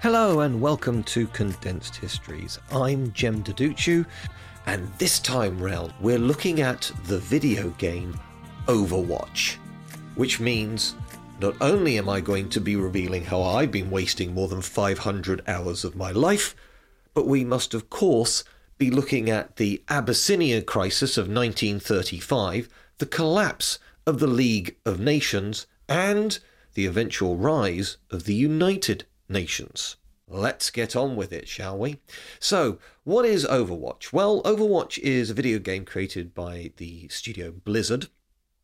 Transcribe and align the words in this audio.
Hello 0.00 0.42
and 0.42 0.60
welcome 0.60 1.02
to 1.02 1.26
Condensed 1.26 1.96
Histories. 1.96 2.60
I'm 2.70 3.12
Jem 3.14 3.42
Duducu, 3.42 4.06
and 4.66 4.86
this 4.98 5.18
time 5.18 5.58
round 5.58 5.92
we're 6.00 6.20
looking 6.20 6.60
at 6.60 6.92
the 7.06 7.18
video 7.18 7.70
game 7.70 8.16
Overwatch, 8.66 9.56
which 10.14 10.38
means 10.38 10.94
not 11.40 11.56
only 11.60 11.98
am 11.98 12.08
I 12.08 12.20
going 12.20 12.48
to 12.50 12.60
be 12.60 12.76
revealing 12.76 13.24
how 13.24 13.42
I've 13.42 13.72
been 13.72 13.90
wasting 13.90 14.32
more 14.32 14.46
than 14.46 14.62
500 14.62 15.42
hours 15.48 15.82
of 15.82 15.96
my 15.96 16.12
life, 16.12 16.54
but 17.12 17.26
we 17.26 17.44
must 17.44 17.74
of 17.74 17.90
course 17.90 18.44
be 18.78 18.92
looking 18.92 19.28
at 19.28 19.56
the 19.56 19.82
Abyssinia 19.88 20.62
crisis 20.62 21.18
of 21.18 21.26
1935, 21.26 22.68
the 22.98 23.06
collapse 23.06 23.80
of 24.06 24.20
the 24.20 24.28
League 24.28 24.76
of 24.86 25.00
Nations, 25.00 25.66
and 25.88 26.38
the 26.74 26.86
eventual 26.86 27.36
rise 27.36 27.96
of 28.12 28.26
the 28.26 28.34
United 28.34 29.04
Nations. 29.28 29.96
Let's 30.30 30.70
get 30.70 30.94
on 30.94 31.16
with 31.16 31.32
it, 31.32 31.48
shall 31.48 31.78
we? 31.78 31.98
So, 32.38 32.78
what 33.04 33.24
is 33.24 33.46
Overwatch? 33.46 34.12
Well, 34.12 34.42
Overwatch 34.42 34.98
is 34.98 35.30
a 35.30 35.34
video 35.34 35.58
game 35.58 35.84
created 35.84 36.34
by 36.34 36.72
the 36.76 37.08
studio 37.08 37.50
Blizzard. 37.50 38.08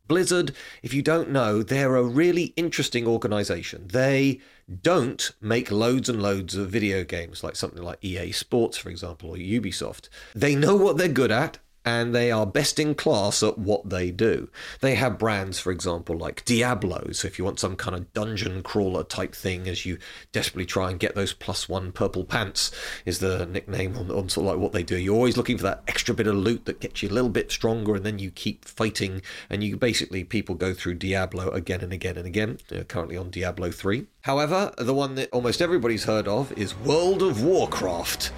Blizzard, 0.07 0.53
if 0.83 0.93
you 0.93 1.01
don't 1.01 1.31
know, 1.31 1.63
they're 1.63 1.95
a 1.95 2.03
really 2.03 2.53
interesting 2.55 3.07
organization. 3.07 3.87
They 3.87 4.39
don't 4.83 5.31
make 5.41 5.71
loads 5.71 6.09
and 6.09 6.21
loads 6.21 6.55
of 6.55 6.69
video 6.69 7.03
games 7.03 7.43
like 7.43 7.55
something 7.55 7.81
like 7.81 8.03
EA 8.03 8.31
Sports, 8.31 8.77
for 8.77 8.89
example, 8.89 9.31
or 9.31 9.37
Ubisoft. 9.37 10.09
They 10.35 10.55
know 10.55 10.75
what 10.75 10.97
they're 10.97 11.07
good 11.07 11.31
at 11.31 11.57
and 11.85 12.15
they 12.15 12.31
are 12.31 12.47
best 12.47 12.79
in 12.79 12.95
class 12.95 13.43
at 13.43 13.59
what 13.59 13.89
they 13.89 14.09
do. 14.09 14.49
They 14.81 14.95
have 14.95 15.19
brands, 15.19 15.59
for 15.59 15.71
example, 15.71 16.17
like 16.17 16.43
Diablo. 16.43 17.11
So 17.11 17.27
if 17.27 17.37
you 17.37 17.45
want 17.45 17.59
some 17.59 17.75
kind 17.75 17.95
of 17.95 18.11
dungeon 18.13 18.63
crawler 18.63 19.03
type 19.03 19.35
thing 19.35 19.67
as 19.67 19.85
you 19.85 19.99
desperately 20.31 20.65
try 20.65 20.89
and 20.89 20.99
get 20.99 21.13
those 21.13 21.33
plus 21.33 21.69
one 21.69 21.91
purple 21.91 22.25
pants, 22.25 22.71
is 23.05 23.19
the 23.19 23.45
nickname 23.45 23.95
on, 23.95 24.09
on 24.09 24.29
sort 24.29 24.47
of 24.47 24.53
like 24.53 24.61
what 24.61 24.73
they 24.73 24.81
do. 24.81 24.97
You're 24.97 25.15
always 25.15 25.37
looking 25.37 25.57
for 25.57 25.63
that 25.63 25.83
extra 25.87 26.15
bit 26.15 26.27
of 26.27 26.35
loot 26.35 26.65
that 26.65 26.79
gets 26.79 27.03
you 27.03 27.09
a 27.09 27.11
little 27.11 27.29
bit 27.29 27.51
stronger, 27.51 27.93
and 27.93 28.03
then 28.03 28.17
you 28.17 28.31
keep 28.31 28.65
fighting. 28.65 29.21
And 29.49 29.63
you 29.63 29.77
basically, 29.77 30.23
people 30.23 30.55
go 30.55 30.73
through 30.73 30.95
Diablo 30.95 31.51
again 31.51 31.81
and 31.81 31.93
again 31.93 32.17
and 32.17 32.25
again. 32.25 32.57
They're 32.67 32.83
currently 32.83 33.17
on 33.17 33.29
Diablo 33.29 33.69
3. 33.69 34.07
However, 34.21 34.73
the 34.79 34.95
one 34.95 35.13
that 35.15 35.29
almost 35.31 35.61
everybody's 35.61 36.05
heard 36.05 36.27
of 36.27 36.51
is 36.53 36.75
World 36.75 37.21
of 37.21 37.43
Warcraft 37.43 38.31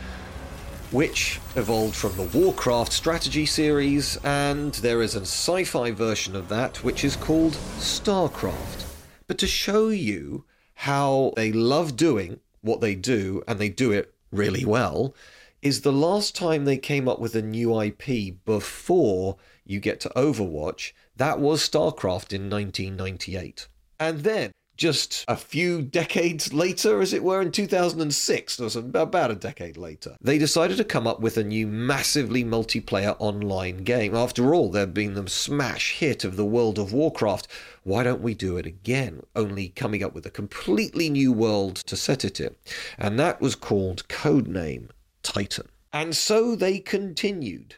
which 0.91 1.39
evolved 1.55 1.95
from 1.95 2.15
the 2.15 2.37
Warcraft 2.37 2.93
strategy 2.93 3.45
series, 3.45 4.17
and 4.23 4.73
there 4.75 5.01
is 5.01 5.15
a 5.15 5.21
sci 5.21 5.65
fi 5.65 5.91
version 5.91 6.35
of 6.35 6.47
that 6.49 6.83
which 6.83 7.03
is 7.03 7.15
called 7.15 7.53
StarCraft. 7.77 8.85
But 9.27 9.37
to 9.39 9.47
show 9.47 9.89
you 9.89 10.45
how 10.75 11.33
they 11.35 11.51
love 11.51 11.97
doing 11.97 12.39
what 12.61 12.79
they 12.79 12.95
do, 12.95 13.43
and 13.47 13.59
they 13.59 13.69
do 13.69 13.91
it 13.91 14.13
really 14.31 14.63
well, 14.63 15.13
is 15.61 15.81
the 15.81 15.91
last 15.91 16.35
time 16.35 16.63
they 16.63 16.77
came 16.77 17.07
up 17.09 17.19
with 17.19 17.35
a 17.35 17.41
new 17.41 17.79
IP 17.81 18.43
before 18.45 19.37
you 19.65 19.79
get 19.79 19.99
to 20.01 20.09
Overwatch, 20.15 20.93
that 21.17 21.39
was 21.39 21.67
StarCraft 21.67 22.31
in 22.31 22.49
1998. 22.49 23.67
And 23.99 24.19
then 24.19 24.51
just 24.77 25.25
a 25.27 25.35
few 25.35 25.81
decades 25.81 26.53
later, 26.53 27.01
as 27.01 27.13
it 27.13 27.23
were, 27.23 27.41
in 27.41 27.51
2006, 27.51 28.59
or 28.59 28.79
about 28.93 29.31
a 29.31 29.35
decade 29.35 29.75
later, 29.75 30.15
they 30.21 30.37
decided 30.37 30.77
to 30.77 30.83
come 30.83 31.07
up 31.07 31.19
with 31.19 31.37
a 31.37 31.43
new 31.43 31.67
massively 31.67 32.43
multiplayer 32.43 33.15
online 33.19 33.77
game. 33.77 34.15
After 34.15 34.53
all, 34.53 34.71
there 34.71 34.81
had 34.81 34.93
been 34.93 35.15
the 35.15 35.27
smash 35.29 35.97
hit 35.97 36.23
of 36.23 36.35
the 36.35 36.45
World 36.45 36.77
of 36.77 36.93
Warcraft. 36.93 37.47
Why 37.83 38.03
don't 38.03 38.21
we 38.21 38.33
do 38.33 38.57
it 38.57 38.65
again? 38.65 39.23
Only 39.35 39.69
coming 39.69 40.03
up 40.03 40.13
with 40.13 40.25
a 40.25 40.31
completely 40.31 41.09
new 41.09 41.33
world 41.33 41.77
to 41.77 41.95
set 41.95 42.23
it 42.23 42.39
in. 42.39 42.55
And 42.97 43.19
that 43.19 43.41
was 43.41 43.55
called 43.55 44.07
Codename 44.07 44.89
Titan. 45.23 45.67
And 45.91 46.15
so 46.15 46.55
they 46.55 46.79
continued 46.79 47.75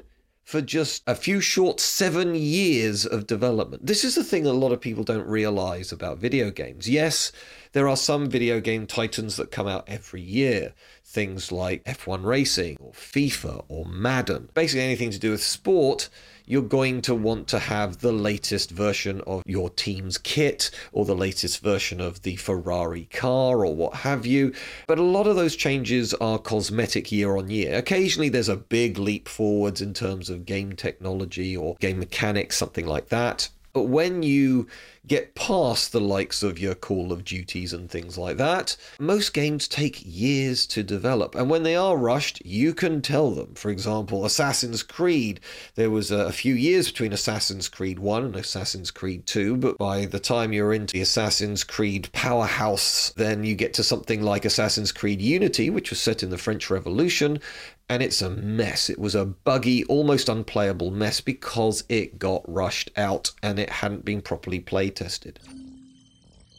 for 0.49 0.61
just 0.61 1.03
a 1.05 1.13
few 1.13 1.39
short 1.39 1.79
seven 1.79 2.33
years 2.33 3.05
of 3.05 3.27
development. 3.27 3.85
This 3.85 4.03
is 4.03 4.15
the 4.15 4.23
thing 4.23 4.47
a 4.47 4.51
lot 4.51 4.71
of 4.71 4.81
people 4.81 5.03
don't 5.03 5.27
realize 5.27 5.91
about 5.91 6.17
video 6.17 6.49
games. 6.49 6.89
Yes, 6.89 7.31
there 7.73 7.87
are 7.87 7.95
some 7.95 8.27
video 8.27 8.59
game 8.59 8.87
titans 8.87 9.35
that 9.35 9.51
come 9.51 9.67
out 9.67 9.83
every 9.87 10.21
year, 10.21 10.73
things 11.05 11.51
like 11.51 11.83
F1 11.83 12.25
Racing 12.25 12.77
or 12.79 12.93
FIFA 12.93 13.63
or 13.67 13.85
Madden. 13.85 14.49
Basically, 14.55 14.81
anything 14.81 15.11
to 15.11 15.19
do 15.19 15.29
with 15.29 15.43
sport 15.43 16.09
you're 16.49 16.63
going 16.63 16.99
to 17.03 17.13
want 17.13 17.47
to 17.47 17.59
have 17.59 17.99
the 17.99 18.11
latest 18.11 18.71
version 18.71 19.21
of 19.27 19.43
your 19.45 19.69
team's 19.69 20.17
kit 20.17 20.71
or 20.91 21.05
the 21.05 21.15
latest 21.15 21.61
version 21.61 22.01
of 22.01 22.23
the 22.23 22.35
Ferrari 22.37 23.05
car 23.13 23.63
or 23.63 23.75
what 23.75 23.93
have 23.97 24.25
you. 24.25 24.51
But 24.87 24.97
a 24.97 25.03
lot 25.03 25.27
of 25.27 25.35
those 25.35 25.55
changes 25.55 26.15
are 26.15 26.39
cosmetic 26.39 27.11
year 27.11 27.37
on 27.37 27.51
year. 27.51 27.77
Occasionally, 27.77 28.29
there's 28.29 28.49
a 28.49 28.55
big 28.55 28.97
leap 28.97 29.29
forwards 29.29 29.79
in 29.79 29.93
terms 29.93 30.31
of 30.31 30.47
game 30.47 30.73
technology 30.73 31.55
or 31.55 31.75
game 31.75 31.99
mechanics, 31.99 32.57
something 32.57 32.87
like 32.87 33.09
that. 33.09 33.49
But 33.74 33.84
when 33.84 34.24
you 34.24 34.68
get 35.07 35.35
past 35.35 35.91
the 35.91 36.02
likes 36.02 36.44
of 36.44 36.59
your 36.59 36.75
Call 36.75 37.12
of 37.12 37.24
Duties 37.24 37.74
and 37.74 37.90
things 37.90 38.18
like 38.18 38.38
that, 38.38 38.78
most 39.00 39.34
games 39.34 39.68
take 39.68 40.03
years 40.06 40.68
to 40.68 40.84
develop. 40.84 41.35
And 41.35 41.50
when 41.50 41.63
they 41.63 41.75
are 41.75 41.97
rushed, 41.97 42.46
you 42.46 42.74
can 42.74 43.02
tell 43.02 43.31
them. 43.31 43.56
For 43.56 43.69
example, 43.69 44.25
Assassin's 44.25 44.84
Creed, 44.84 45.40
there 45.75 45.90
was 45.90 46.12
a 46.12 46.31
few 46.31 46.53
years 46.53 46.91
between 46.91 47.13
Assassin's 47.13 47.69
Creed 47.69 48.00
1 48.00 48.25
and 48.25 48.35
Assassin's 48.35 48.91
Creed 48.91 49.25
2, 49.25 49.58
but 49.58 49.78
by 49.78 50.06
the 50.06 50.19
time 50.19 50.53
you're 50.53 50.74
into 50.74 50.94
the 50.94 51.02
Assassin's 51.02 51.63
Creed 51.63 52.09
powerhouse, 52.12 53.12
then 53.16 53.44
you 53.44 53.56
get 53.56 53.74
to 53.75 53.84
something 53.84 54.22
like 54.22 54.46
Assassin's 54.46 54.91
Creed 54.91 55.22
Unity, 55.22 55.69
which 55.69 55.90
was 55.90 56.00
set 56.00 56.24
in 56.24 56.29
the 56.29 56.38
French 56.38 56.69
Revolution, 56.69 57.40
and 57.89 58.03
it's 58.03 58.22
a 58.22 58.29
mess. 58.29 58.89
It 58.89 59.00
was 59.00 59.16
a 59.16 59.25
buggy, 59.25 59.83
almost 59.85 60.29
unplayable 60.29 60.91
mess 60.91 61.19
because 61.19 61.83
it 61.89 62.19
got 62.19 62.44
rushed 62.47 62.91
out 62.95 63.31
and 63.41 63.58
it 63.58 63.69
hadn't 63.69 64.05
been 64.05 64.22
properly 64.22 64.59
play 64.59 64.91
tested. 64.91 65.40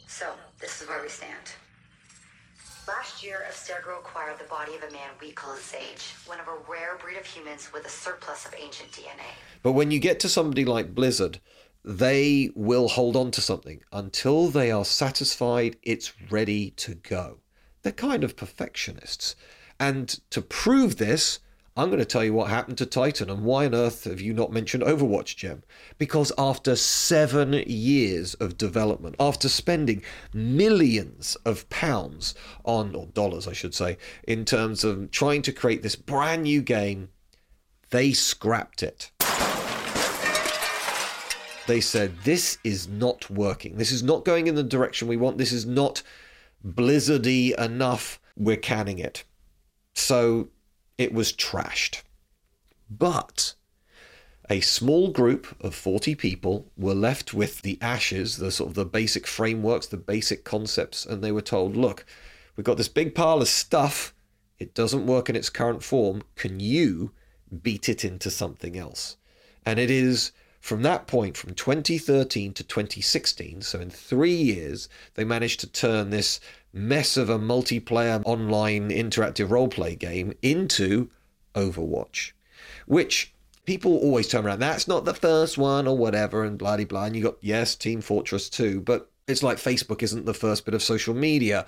So, 0.07 0.33
this 0.59 0.81
is 0.81 0.89
where 0.89 1.01
we 1.01 1.07
stand. 1.07 1.31
Last 2.85 3.23
year, 3.23 3.45
Abstergo 3.49 3.99
acquired 3.99 4.37
the 4.39 4.49
body 4.49 4.75
of 4.75 4.83
a 4.83 4.91
man 4.91 5.09
we 5.21 5.31
call 5.31 5.55
sage, 5.55 6.13
one 6.25 6.39
of 6.41 6.47
a 6.49 6.57
rare 6.69 6.97
breed 7.01 7.17
of 7.17 7.25
humans 7.25 7.69
with 7.73 7.85
a 7.85 7.89
surplus 7.89 8.45
of 8.45 8.53
ancient 8.61 8.91
DNA. 8.91 9.31
But 9.63 9.71
when 9.71 9.89
you 9.89 9.99
get 9.99 10.19
to 10.21 10.29
somebody 10.29 10.65
like 10.65 10.93
Blizzard, 10.93 11.39
they 11.85 12.51
will 12.55 12.89
hold 12.89 13.15
on 13.15 13.31
to 13.31 13.41
something 13.41 13.81
until 13.93 14.49
they 14.49 14.69
are 14.69 14.85
satisfied 14.85 15.77
it's 15.81 16.13
ready 16.29 16.71
to 16.71 16.95
go. 16.95 17.37
They're 17.81 17.91
kind 17.93 18.23
of 18.23 18.35
perfectionists. 18.35 19.35
And 19.81 20.19
to 20.29 20.43
prove 20.43 20.97
this, 20.97 21.39
I'm 21.75 21.87
going 21.87 21.97
to 21.97 22.05
tell 22.05 22.23
you 22.23 22.35
what 22.35 22.51
happened 22.51 22.77
to 22.77 22.85
Titan 22.85 23.31
and 23.31 23.43
why 23.43 23.65
on 23.65 23.73
earth 23.73 24.03
have 24.03 24.21
you 24.21 24.31
not 24.31 24.51
mentioned 24.51 24.83
Overwatch, 24.83 25.35
Jem? 25.37 25.63
Because 25.97 26.31
after 26.37 26.75
seven 26.75 27.53
years 27.65 28.35
of 28.35 28.59
development, 28.59 29.15
after 29.19 29.49
spending 29.49 30.03
millions 30.35 31.35
of 31.45 31.67
pounds 31.71 32.35
on, 32.63 32.93
or 32.93 33.07
dollars, 33.07 33.47
I 33.47 33.53
should 33.53 33.73
say, 33.73 33.97
in 34.27 34.45
terms 34.45 34.83
of 34.83 35.09
trying 35.09 35.41
to 35.41 35.51
create 35.51 35.81
this 35.81 35.95
brand 35.95 36.43
new 36.43 36.61
game, 36.61 37.09
they 37.89 38.13
scrapped 38.13 38.83
it. 38.83 39.09
They 41.65 41.81
said, 41.81 42.19
This 42.23 42.59
is 42.63 42.87
not 42.87 43.31
working. 43.31 43.77
This 43.77 43.91
is 43.91 44.03
not 44.03 44.25
going 44.25 44.45
in 44.45 44.53
the 44.53 44.63
direction 44.63 45.07
we 45.07 45.17
want. 45.17 45.39
This 45.39 45.51
is 45.51 45.65
not 45.65 46.03
blizzardy 46.63 47.57
enough. 47.57 48.19
We're 48.37 48.57
canning 48.57 48.99
it. 48.99 49.23
So 49.93 50.49
it 50.97 51.13
was 51.13 51.33
trashed. 51.33 52.01
But 52.89 53.55
a 54.49 54.59
small 54.59 55.11
group 55.11 55.55
of 55.61 55.73
40 55.73 56.15
people 56.15 56.71
were 56.75 56.93
left 56.93 57.33
with 57.33 57.61
the 57.61 57.77
ashes, 57.81 58.37
the 58.37 58.51
sort 58.51 58.69
of 58.69 58.75
the 58.75 58.85
basic 58.85 59.25
frameworks, 59.25 59.87
the 59.87 59.97
basic 59.97 60.43
concepts, 60.43 61.05
and 61.05 61.23
they 61.23 61.31
were 61.31 61.41
told, 61.41 61.77
look, 61.77 62.05
we've 62.55 62.65
got 62.65 62.77
this 62.77 62.89
big 62.89 63.15
pile 63.15 63.41
of 63.41 63.47
stuff. 63.47 64.13
It 64.59 64.73
doesn't 64.73 65.05
work 65.05 65.29
in 65.29 65.35
its 65.35 65.49
current 65.49 65.83
form. 65.83 66.23
Can 66.35 66.59
you 66.59 67.11
beat 67.63 67.87
it 67.87 68.03
into 68.03 68.29
something 68.29 68.77
else? 68.77 69.17
And 69.65 69.79
it 69.79 69.89
is 69.89 70.31
from 70.61 70.83
that 70.83 71.07
point, 71.07 71.35
from 71.35 71.55
2013 71.55 72.53
to 72.53 72.63
2016, 72.63 73.63
so 73.63 73.81
in 73.81 73.89
three 73.89 74.35
years, 74.35 74.87
they 75.15 75.23
managed 75.23 75.59
to 75.61 75.67
turn 75.67 76.11
this 76.11 76.39
mess 76.71 77.17
of 77.17 77.29
a 77.29 77.39
multiplayer 77.39 78.21
online 78.25 78.91
interactive 78.91 79.47
roleplay 79.47 79.97
game 79.97 80.33
into 80.43 81.09
Overwatch, 81.55 82.31
which 82.85 83.33
people 83.65 83.97
always 83.97 84.27
turn 84.27 84.45
around. 84.45 84.59
That's 84.59 84.87
not 84.87 85.03
the 85.03 85.15
first 85.15 85.57
one 85.57 85.87
or 85.87 85.97
whatever, 85.97 86.43
and 86.43 86.59
blah 86.59 86.77
blah. 86.77 87.05
And 87.05 87.15
you 87.15 87.23
got 87.23 87.37
yes, 87.41 87.75
Team 87.75 87.99
Fortress 87.99 88.47
2, 88.47 88.81
but 88.81 89.09
it's 89.27 89.43
like 89.43 89.57
Facebook 89.57 90.03
isn't 90.03 90.25
the 90.25 90.33
first 90.33 90.63
bit 90.63 90.75
of 90.75 90.83
social 90.83 91.15
media. 91.15 91.65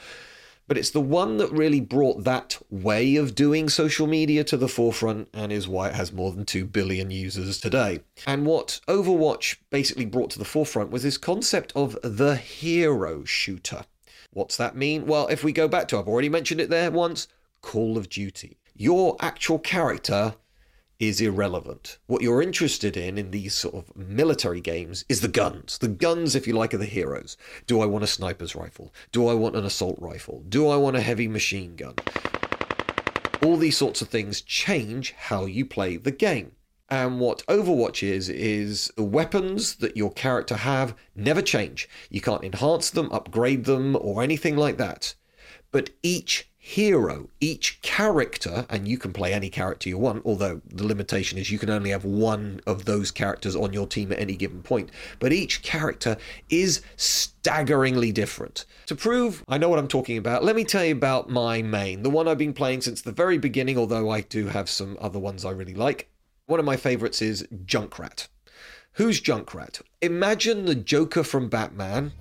But 0.67 0.77
it's 0.77 0.91
the 0.91 1.01
one 1.01 1.37
that 1.37 1.51
really 1.51 1.81
brought 1.81 2.23
that 2.23 2.57
way 2.69 3.15
of 3.17 3.35
doing 3.35 3.67
social 3.67 4.07
media 4.07 4.43
to 4.45 4.57
the 4.57 4.69
forefront 4.69 5.27
and 5.33 5.51
is 5.51 5.67
why 5.67 5.89
it 5.89 5.95
has 5.95 6.13
more 6.13 6.31
than 6.31 6.45
2 6.45 6.65
billion 6.65 7.11
users 7.11 7.59
today. 7.59 7.99
And 8.25 8.45
what 8.45 8.79
Overwatch 8.87 9.57
basically 9.69 10.05
brought 10.05 10.29
to 10.31 10.39
the 10.39 10.45
forefront 10.45 10.89
was 10.89 11.03
this 11.03 11.17
concept 11.17 11.73
of 11.75 11.97
the 12.01 12.37
hero 12.37 13.25
shooter. 13.25 13.85
What's 14.31 14.57
that 14.57 14.75
mean? 14.75 15.05
Well, 15.05 15.27
if 15.27 15.43
we 15.43 15.51
go 15.51 15.67
back 15.67 15.87
to, 15.89 15.99
I've 15.99 16.07
already 16.07 16.29
mentioned 16.29 16.61
it 16.61 16.69
there 16.69 16.89
once 16.89 17.27
Call 17.61 17.97
of 17.97 18.09
Duty. 18.09 18.57
Your 18.75 19.15
actual 19.19 19.59
character 19.59 20.35
is 20.99 21.21
irrelevant. 21.21 21.97
What 22.07 22.21
you're 22.21 22.41
interested 22.41 22.95
in 22.95 23.17
in 23.17 23.31
these 23.31 23.53
sort 23.53 23.75
of 23.75 23.95
military 23.95 24.61
games 24.61 25.05
is 25.09 25.21
the 25.21 25.27
guns. 25.27 25.77
The 25.77 25.87
guns, 25.87 26.35
if 26.35 26.47
you 26.47 26.53
like, 26.53 26.73
are 26.73 26.77
the 26.77 26.85
heroes. 26.85 27.37
Do 27.67 27.81
I 27.81 27.85
want 27.85 28.03
a 28.03 28.07
sniper's 28.07 28.55
rifle? 28.55 28.93
Do 29.11 29.27
I 29.27 29.33
want 29.33 29.55
an 29.55 29.65
assault 29.65 29.97
rifle? 29.99 30.43
Do 30.47 30.67
I 30.67 30.77
want 30.77 30.95
a 30.95 31.01
heavy 31.01 31.27
machine 31.27 31.75
gun? 31.75 31.95
All 33.43 33.57
these 33.57 33.77
sorts 33.77 34.01
of 34.01 34.07
things 34.07 34.41
change 34.41 35.11
how 35.13 35.45
you 35.45 35.65
play 35.65 35.97
the 35.97 36.11
game. 36.11 36.53
And 36.89 37.19
what 37.19 37.43
Overwatch 37.47 38.07
is, 38.07 38.29
is 38.29 38.91
the 38.95 39.03
weapons 39.03 39.75
that 39.75 39.97
your 39.97 40.11
character 40.11 40.55
have 40.55 40.95
never 41.15 41.41
change. 41.41 41.89
You 42.09 42.21
can't 42.21 42.43
enhance 42.43 42.89
them, 42.89 43.11
upgrade 43.11 43.65
them, 43.65 43.97
or 43.99 44.21
anything 44.21 44.55
like 44.55 44.77
that. 44.77 45.15
But 45.71 45.89
each 46.03 46.51
hero, 46.65 47.27
each 47.41 47.81
character, 47.81 48.65
and 48.69 48.87
you 48.87 48.97
can 48.97 49.11
play 49.11 49.33
any 49.33 49.49
character 49.49 49.89
you 49.89 49.97
want, 49.97 50.25
although 50.25 50.61
the 50.65 50.85
limitation 50.85 51.37
is 51.37 51.51
you 51.51 51.59
can 51.59 51.69
only 51.69 51.89
have 51.89 52.05
one 52.05 52.61
of 52.65 52.85
those 52.85 53.11
characters 53.11 53.53
on 53.53 53.73
your 53.73 53.85
team 53.85 54.13
at 54.13 54.19
any 54.19 54.33
given 54.33 54.63
point. 54.63 54.89
But 55.19 55.33
each 55.33 55.61
character 55.61 56.15
is 56.49 56.81
staggeringly 56.95 58.13
different. 58.13 58.63
To 58.85 58.95
prove 58.95 59.43
I 59.49 59.57
know 59.57 59.67
what 59.67 59.77
I'm 59.77 59.89
talking 59.89 60.17
about, 60.17 60.45
let 60.45 60.55
me 60.55 60.63
tell 60.63 60.85
you 60.85 60.93
about 60.93 61.29
my 61.29 61.61
main, 61.61 62.01
the 62.01 62.09
one 62.09 62.29
I've 62.29 62.37
been 62.37 62.53
playing 62.53 62.79
since 62.79 63.01
the 63.01 63.11
very 63.11 63.37
beginning, 63.37 63.77
although 63.77 64.09
I 64.09 64.21
do 64.21 64.47
have 64.47 64.69
some 64.69 64.97
other 65.01 65.19
ones 65.19 65.43
I 65.43 65.51
really 65.51 65.75
like. 65.75 66.09
One 66.45 66.61
of 66.61 66.65
my 66.65 66.77
favorites 66.77 67.21
is 67.21 67.45
Junkrat. 67.65 68.29
Who's 68.93 69.19
Junkrat? 69.19 69.81
Imagine 70.01 70.63
the 70.63 70.75
Joker 70.75 71.23
from 71.23 71.49
Batman 71.49 72.13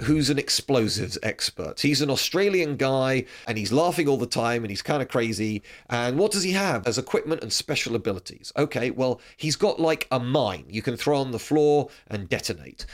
who's 0.00 0.30
an 0.30 0.38
explosives 0.38 1.18
expert. 1.22 1.80
He's 1.80 2.00
an 2.00 2.10
Australian 2.10 2.76
guy 2.76 3.24
and 3.46 3.58
he's 3.58 3.72
laughing 3.72 4.08
all 4.08 4.16
the 4.16 4.26
time 4.26 4.62
and 4.62 4.70
he's 4.70 4.82
kind 4.82 5.02
of 5.02 5.08
crazy. 5.08 5.62
And 5.88 6.18
what 6.18 6.32
does 6.32 6.42
he 6.42 6.52
have 6.52 6.86
as 6.86 6.98
equipment 6.98 7.42
and 7.42 7.52
special 7.52 7.94
abilities? 7.94 8.52
Okay, 8.56 8.90
well, 8.90 9.20
he's 9.36 9.56
got 9.56 9.80
like 9.80 10.06
a 10.10 10.18
mine 10.18 10.64
you 10.68 10.82
can 10.82 10.96
throw 10.96 11.18
on 11.18 11.30
the 11.30 11.38
floor 11.38 11.88
and 12.08 12.28
detonate. 12.28 12.86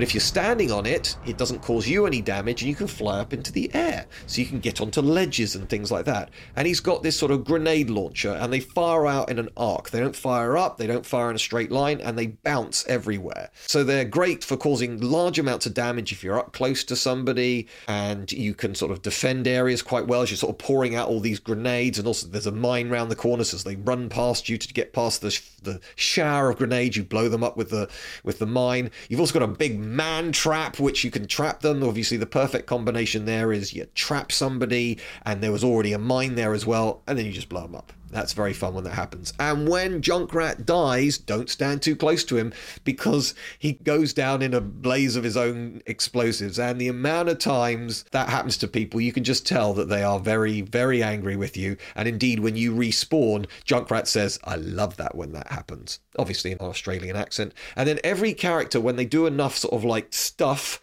But 0.00 0.08
if 0.08 0.14
you're 0.14 0.22
standing 0.22 0.72
on 0.72 0.86
it, 0.86 1.14
it 1.26 1.36
doesn't 1.36 1.60
cause 1.60 1.86
you 1.86 2.06
any 2.06 2.22
damage 2.22 2.62
and 2.62 2.70
you 2.70 2.74
can 2.74 2.86
fly 2.86 3.20
up 3.20 3.34
into 3.34 3.52
the 3.52 3.70
air. 3.74 4.06
So 4.26 4.40
you 4.40 4.46
can 4.46 4.58
get 4.58 4.80
onto 4.80 5.02
ledges 5.02 5.54
and 5.54 5.68
things 5.68 5.92
like 5.92 6.06
that. 6.06 6.30
And 6.56 6.66
he's 6.66 6.80
got 6.80 7.02
this 7.02 7.18
sort 7.18 7.30
of 7.30 7.44
grenade 7.44 7.90
launcher 7.90 8.30
and 8.30 8.50
they 8.50 8.60
fire 8.60 9.06
out 9.06 9.28
in 9.28 9.38
an 9.38 9.50
arc. 9.58 9.90
They 9.90 10.00
don't 10.00 10.16
fire 10.16 10.56
up, 10.56 10.78
they 10.78 10.86
don't 10.86 11.04
fire 11.04 11.28
in 11.28 11.36
a 11.36 11.38
straight 11.38 11.70
line, 11.70 12.00
and 12.00 12.16
they 12.16 12.28
bounce 12.28 12.86
everywhere. 12.86 13.50
So 13.66 13.84
they're 13.84 14.06
great 14.06 14.42
for 14.42 14.56
causing 14.56 15.02
large 15.02 15.38
amounts 15.38 15.66
of 15.66 15.74
damage 15.74 16.12
if 16.12 16.24
you're 16.24 16.38
up 16.38 16.54
close 16.54 16.82
to 16.84 16.96
somebody 16.96 17.68
and 17.86 18.32
you 18.32 18.54
can 18.54 18.74
sort 18.74 18.92
of 18.92 19.02
defend 19.02 19.46
areas 19.46 19.82
quite 19.82 20.06
well 20.06 20.22
as 20.22 20.30
you're 20.30 20.38
sort 20.38 20.54
of 20.54 20.56
pouring 20.56 20.94
out 20.94 21.08
all 21.08 21.20
these 21.20 21.40
grenades. 21.40 21.98
And 21.98 22.08
also 22.08 22.26
there's 22.26 22.46
a 22.46 22.52
mine 22.52 22.88
round 22.88 23.10
the 23.10 23.16
corners 23.16 23.52
as 23.52 23.64
they 23.64 23.76
run 23.76 24.08
past 24.08 24.48
you 24.48 24.56
to 24.56 24.72
get 24.72 24.94
past 24.94 25.20
the, 25.20 25.38
the 25.62 25.78
shower 25.96 26.48
of 26.48 26.56
grenades. 26.56 26.96
You 26.96 27.04
blow 27.04 27.28
them 27.28 27.44
up 27.44 27.58
with 27.58 27.68
the 27.68 27.90
with 28.24 28.38
the 28.38 28.46
mine. 28.46 28.90
You've 29.10 29.20
also 29.20 29.38
got 29.38 29.42
a 29.42 29.52
big 29.52 29.89
man 29.90 30.32
trap, 30.32 30.78
which 30.78 31.04
you 31.04 31.10
can 31.10 31.26
trap 31.26 31.60
them. 31.60 31.82
Obviously, 31.82 32.16
the 32.16 32.26
perfect 32.26 32.66
combination 32.66 33.24
there 33.24 33.52
is 33.52 33.74
you 33.74 33.86
trap 33.94 34.30
somebody, 34.32 34.98
and 35.24 35.42
there 35.42 35.52
was 35.52 35.64
already 35.64 35.92
a 35.92 35.98
mine 35.98 36.36
there 36.36 36.54
as 36.54 36.64
well, 36.64 37.02
and 37.06 37.18
then 37.18 37.26
you 37.26 37.32
just 37.32 37.48
blow 37.48 37.62
them 37.62 37.74
up. 37.74 37.92
That's 38.10 38.32
very 38.32 38.52
fun 38.52 38.74
when 38.74 38.84
that 38.84 38.94
happens. 38.94 39.32
And 39.38 39.68
when 39.68 40.02
Junkrat 40.02 40.66
dies, 40.66 41.16
don't 41.16 41.48
stand 41.48 41.82
too 41.82 41.94
close 41.94 42.24
to 42.24 42.36
him 42.36 42.52
because 42.84 43.34
he 43.58 43.74
goes 43.74 44.12
down 44.12 44.42
in 44.42 44.52
a 44.52 44.60
blaze 44.60 45.16
of 45.16 45.24
his 45.24 45.36
own 45.36 45.82
explosives. 45.86 46.58
And 46.58 46.80
the 46.80 46.88
amount 46.88 47.28
of 47.28 47.38
times 47.38 48.04
that 48.10 48.28
happens 48.28 48.56
to 48.58 48.68
people, 48.68 49.00
you 49.00 49.12
can 49.12 49.24
just 49.24 49.46
tell 49.46 49.74
that 49.74 49.88
they 49.88 50.02
are 50.02 50.18
very, 50.18 50.60
very 50.60 51.02
angry 51.02 51.36
with 51.36 51.56
you. 51.56 51.76
And 51.94 52.08
indeed, 52.08 52.40
when 52.40 52.56
you 52.56 52.74
respawn, 52.74 53.46
Junkrat 53.64 54.06
says, 54.06 54.38
I 54.44 54.56
love 54.56 54.96
that 54.96 55.14
when 55.14 55.32
that 55.32 55.48
happens. 55.48 56.00
Obviously, 56.18 56.50
in 56.52 56.58
an 56.58 56.66
Australian 56.66 57.16
accent. 57.16 57.54
And 57.76 57.88
then 57.88 58.00
every 58.02 58.34
character, 58.34 58.80
when 58.80 58.96
they 58.96 59.04
do 59.04 59.26
enough 59.26 59.56
sort 59.56 59.74
of 59.74 59.84
like 59.84 60.12
stuff, 60.12 60.80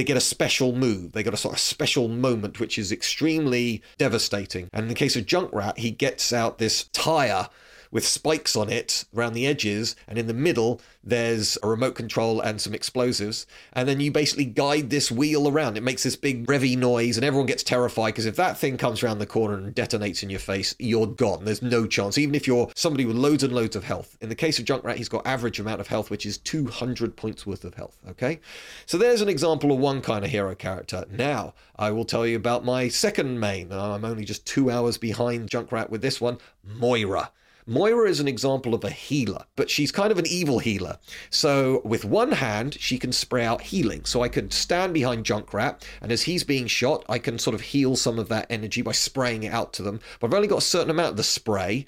they 0.00 0.04
get 0.04 0.16
a 0.16 0.20
special 0.20 0.74
move. 0.74 1.12
They 1.12 1.22
got 1.22 1.34
a 1.34 1.36
sort 1.36 1.52
of 1.52 1.60
special 1.60 2.08
moment, 2.08 2.58
which 2.58 2.78
is 2.78 2.90
extremely 2.90 3.82
devastating. 3.98 4.70
And 4.72 4.84
in 4.84 4.88
the 4.88 4.94
case 4.94 5.14
of 5.14 5.26
Junkrat, 5.26 5.76
he 5.76 5.90
gets 5.90 6.32
out 6.32 6.56
this 6.56 6.84
tire 6.84 7.50
with 7.90 8.06
spikes 8.06 8.56
on 8.56 8.68
it 8.68 9.04
around 9.16 9.32
the 9.32 9.46
edges, 9.46 9.96
and 10.06 10.18
in 10.18 10.26
the 10.26 10.34
middle 10.34 10.80
there's 11.02 11.56
a 11.62 11.68
remote 11.68 11.94
control 11.94 12.40
and 12.40 12.60
some 12.60 12.74
explosives. 12.74 13.46
And 13.72 13.88
then 13.88 14.00
you 14.00 14.12
basically 14.12 14.44
guide 14.44 14.90
this 14.90 15.10
wheel 15.10 15.48
around. 15.48 15.76
It 15.76 15.82
makes 15.82 16.02
this 16.02 16.16
big 16.16 16.46
revy 16.46 16.76
noise, 16.76 17.16
and 17.16 17.24
everyone 17.24 17.46
gets 17.46 17.62
terrified 17.62 18.08
because 18.08 18.26
if 18.26 18.36
that 18.36 18.58
thing 18.58 18.76
comes 18.76 19.02
around 19.02 19.18
the 19.18 19.26
corner 19.26 19.54
and 19.54 19.74
detonates 19.74 20.22
in 20.22 20.30
your 20.30 20.40
face, 20.40 20.74
you're 20.78 21.06
gone. 21.06 21.44
There's 21.44 21.62
no 21.62 21.86
chance, 21.86 22.18
even 22.18 22.34
if 22.34 22.46
you're 22.46 22.70
somebody 22.74 23.04
with 23.04 23.16
loads 23.16 23.42
and 23.42 23.52
loads 23.52 23.76
of 23.76 23.84
health. 23.84 24.16
In 24.20 24.28
the 24.28 24.34
case 24.34 24.58
of 24.58 24.64
Junkrat, 24.66 24.96
he's 24.96 25.08
got 25.08 25.26
average 25.26 25.58
amount 25.58 25.80
of 25.80 25.88
health, 25.88 26.10
which 26.10 26.26
is 26.26 26.38
200 26.38 27.16
points 27.16 27.46
worth 27.46 27.64
of 27.64 27.74
health. 27.74 27.98
Okay? 28.08 28.40
So 28.86 28.98
there's 28.98 29.22
an 29.22 29.28
example 29.28 29.72
of 29.72 29.78
one 29.78 30.02
kind 30.02 30.24
of 30.24 30.30
hero 30.30 30.54
character. 30.54 31.04
Now, 31.10 31.54
I 31.76 31.90
will 31.90 32.04
tell 32.04 32.26
you 32.26 32.36
about 32.36 32.64
my 32.64 32.88
second 32.88 33.40
main. 33.40 33.72
I'm 33.72 34.04
only 34.04 34.24
just 34.24 34.46
two 34.46 34.70
hours 34.70 34.98
behind 34.98 35.50
Junkrat 35.50 35.88
with 35.88 36.02
this 36.02 36.20
one 36.20 36.38
Moira. 36.62 37.30
Moira 37.70 38.10
is 38.10 38.18
an 38.18 38.26
example 38.26 38.74
of 38.74 38.82
a 38.82 38.90
healer, 38.90 39.44
but 39.54 39.70
she's 39.70 39.92
kind 39.92 40.10
of 40.10 40.18
an 40.18 40.26
evil 40.26 40.58
healer. 40.58 40.98
So 41.30 41.82
with 41.84 42.04
one 42.04 42.32
hand, 42.32 42.76
she 42.80 42.98
can 42.98 43.12
spray 43.12 43.44
out 43.44 43.60
healing. 43.60 44.04
So 44.04 44.22
I 44.22 44.28
can 44.28 44.50
stand 44.50 44.92
behind 44.92 45.24
Junkrat, 45.24 45.84
and 46.02 46.10
as 46.10 46.22
he's 46.22 46.42
being 46.42 46.66
shot, 46.66 47.04
I 47.08 47.20
can 47.20 47.38
sort 47.38 47.54
of 47.54 47.60
heal 47.60 47.94
some 47.94 48.18
of 48.18 48.28
that 48.28 48.48
energy 48.50 48.82
by 48.82 48.90
spraying 48.90 49.44
it 49.44 49.52
out 49.52 49.72
to 49.74 49.84
them. 49.84 50.00
But 50.18 50.26
I've 50.26 50.34
only 50.34 50.48
got 50.48 50.58
a 50.58 50.62
certain 50.62 50.90
amount 50.90 51.12
of 51.12 51.16
the 51.16 51.22
spray. 51.22 51.86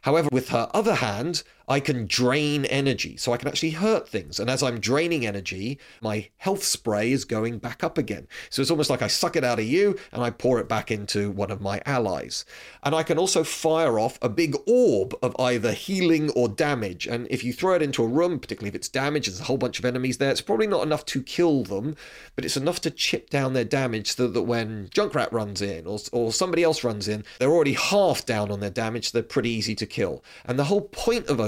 However, 0.00 0.30
with 0.32 0.48
her 0.48 0.68
other 0.74 0.96
hand, 0.96 1.44
I 1.70 1.78
can 1.78 2.08
drain 2.08 2.64
energy, 2.64 3.16
so 3.16 3.32
I 3.32 3.36
can 3.36 3.46
actually 3.46 3.70
hurt 3.70 4.08
things. 4.08 4.40
And 4.40 4.50
as 4.50 4.60
I'm 4.60 4.80
draining 4.80 5.24
energy, 5.24 5.78
my 6.02 6.28
health 6.38 6.64
spray 6.64 7.12
is 7.12 7.24
going 7.24 7.58
back 7.58 7.84
up 7.84 7.96
again. 7.96 8.26
So 8.50 8.60
it's 8.60 8.72
almost 8.72 8.90
like 8.90 9.02
I 9.02 9.06
suck 9.06 9.36
it 9.36 9.44
out 9.44 9.60
of 9.60 9.64
you 9.64 9.96
and 10.10 10.20
I 10.20 10.30
pour 10.30 10.58
it 10.58 10.68
back 10.68 10.90
into 10.90 11.30
one 11.30 11.52
of 11.52 11.60
my 11.60 11.80
allies. 11.86 12.44
And 12.82 12.92
I 12.92 13.04
can 13.04 13.18
also 13.18 13.44
fire 13.44 14.00
off 14.00 14.18
a 14.20 14.28
big 14.28 14.56
orb 14.66 15.14
of 15.22 15.36
either 15.38 15.72
healing 15.72 16.30
or 16.30 16.48
damage. 16.48 17.06
And 17.06 17.28
if 17.30 17.44
you 17.44 17.52
throw 17.52 17.76
it 17.76 17.82
into 17.82 18.02
a 18.02 18.08
room, 18.08 18.40
particularly 18.40 18.70
if 18.70 18.74
it's 18.74 18.88
damaged, 18.88 19.28
there's 19.28 19.38
a 19.38 19.44
whole 19.44 19.56
bunch 19.56 19.78
of 19.78 19.84
enemies 19.84 20.18
there, 20.18 20.32
it's 20.32 20.40
probably 20.40 20.66
not 20.66 20.82
enough 20.82 21.06
to 21.06 21.22
kill 21.22 21.62
them, 21.62 21.94
but 22.34 22.44
it's 22.44 22.56
enough 22.56 22.80
to 22.80 22.90
chip 22.90 23.30
down 23.30 23.52
their 23.52 23.64
damage 23.64 24.16
so 24.16 24.26
that 24.26 24.42
when 24.42 24.88
Junkrat 24.88 25.30
runs 25.30 25.62
in 25.62 25.86
or, 25.86 26.00
or 26.10 26.32
somebody 26.32 26.64
else 26.64 26.82
runs 26.82 27.06
in, 27.06 27.22
they're 27.38 27.52
already 27.52 27.74
half 27.74 28.26
down 28.26 28.50
on 28.50 28.58
their 28.58 28.70
damage, 28.70 29.10
so 29.10 29.18
they're 29.18 29.22
pretty 29.22 29.50
easy 29.50 29.76
to 29.76 29.86
kill. 29.86 30.24
And 30.44 30.58
the 30.58 30.64
whole 30.64 30.80
point 30.80 31.28
of 31.28 31.38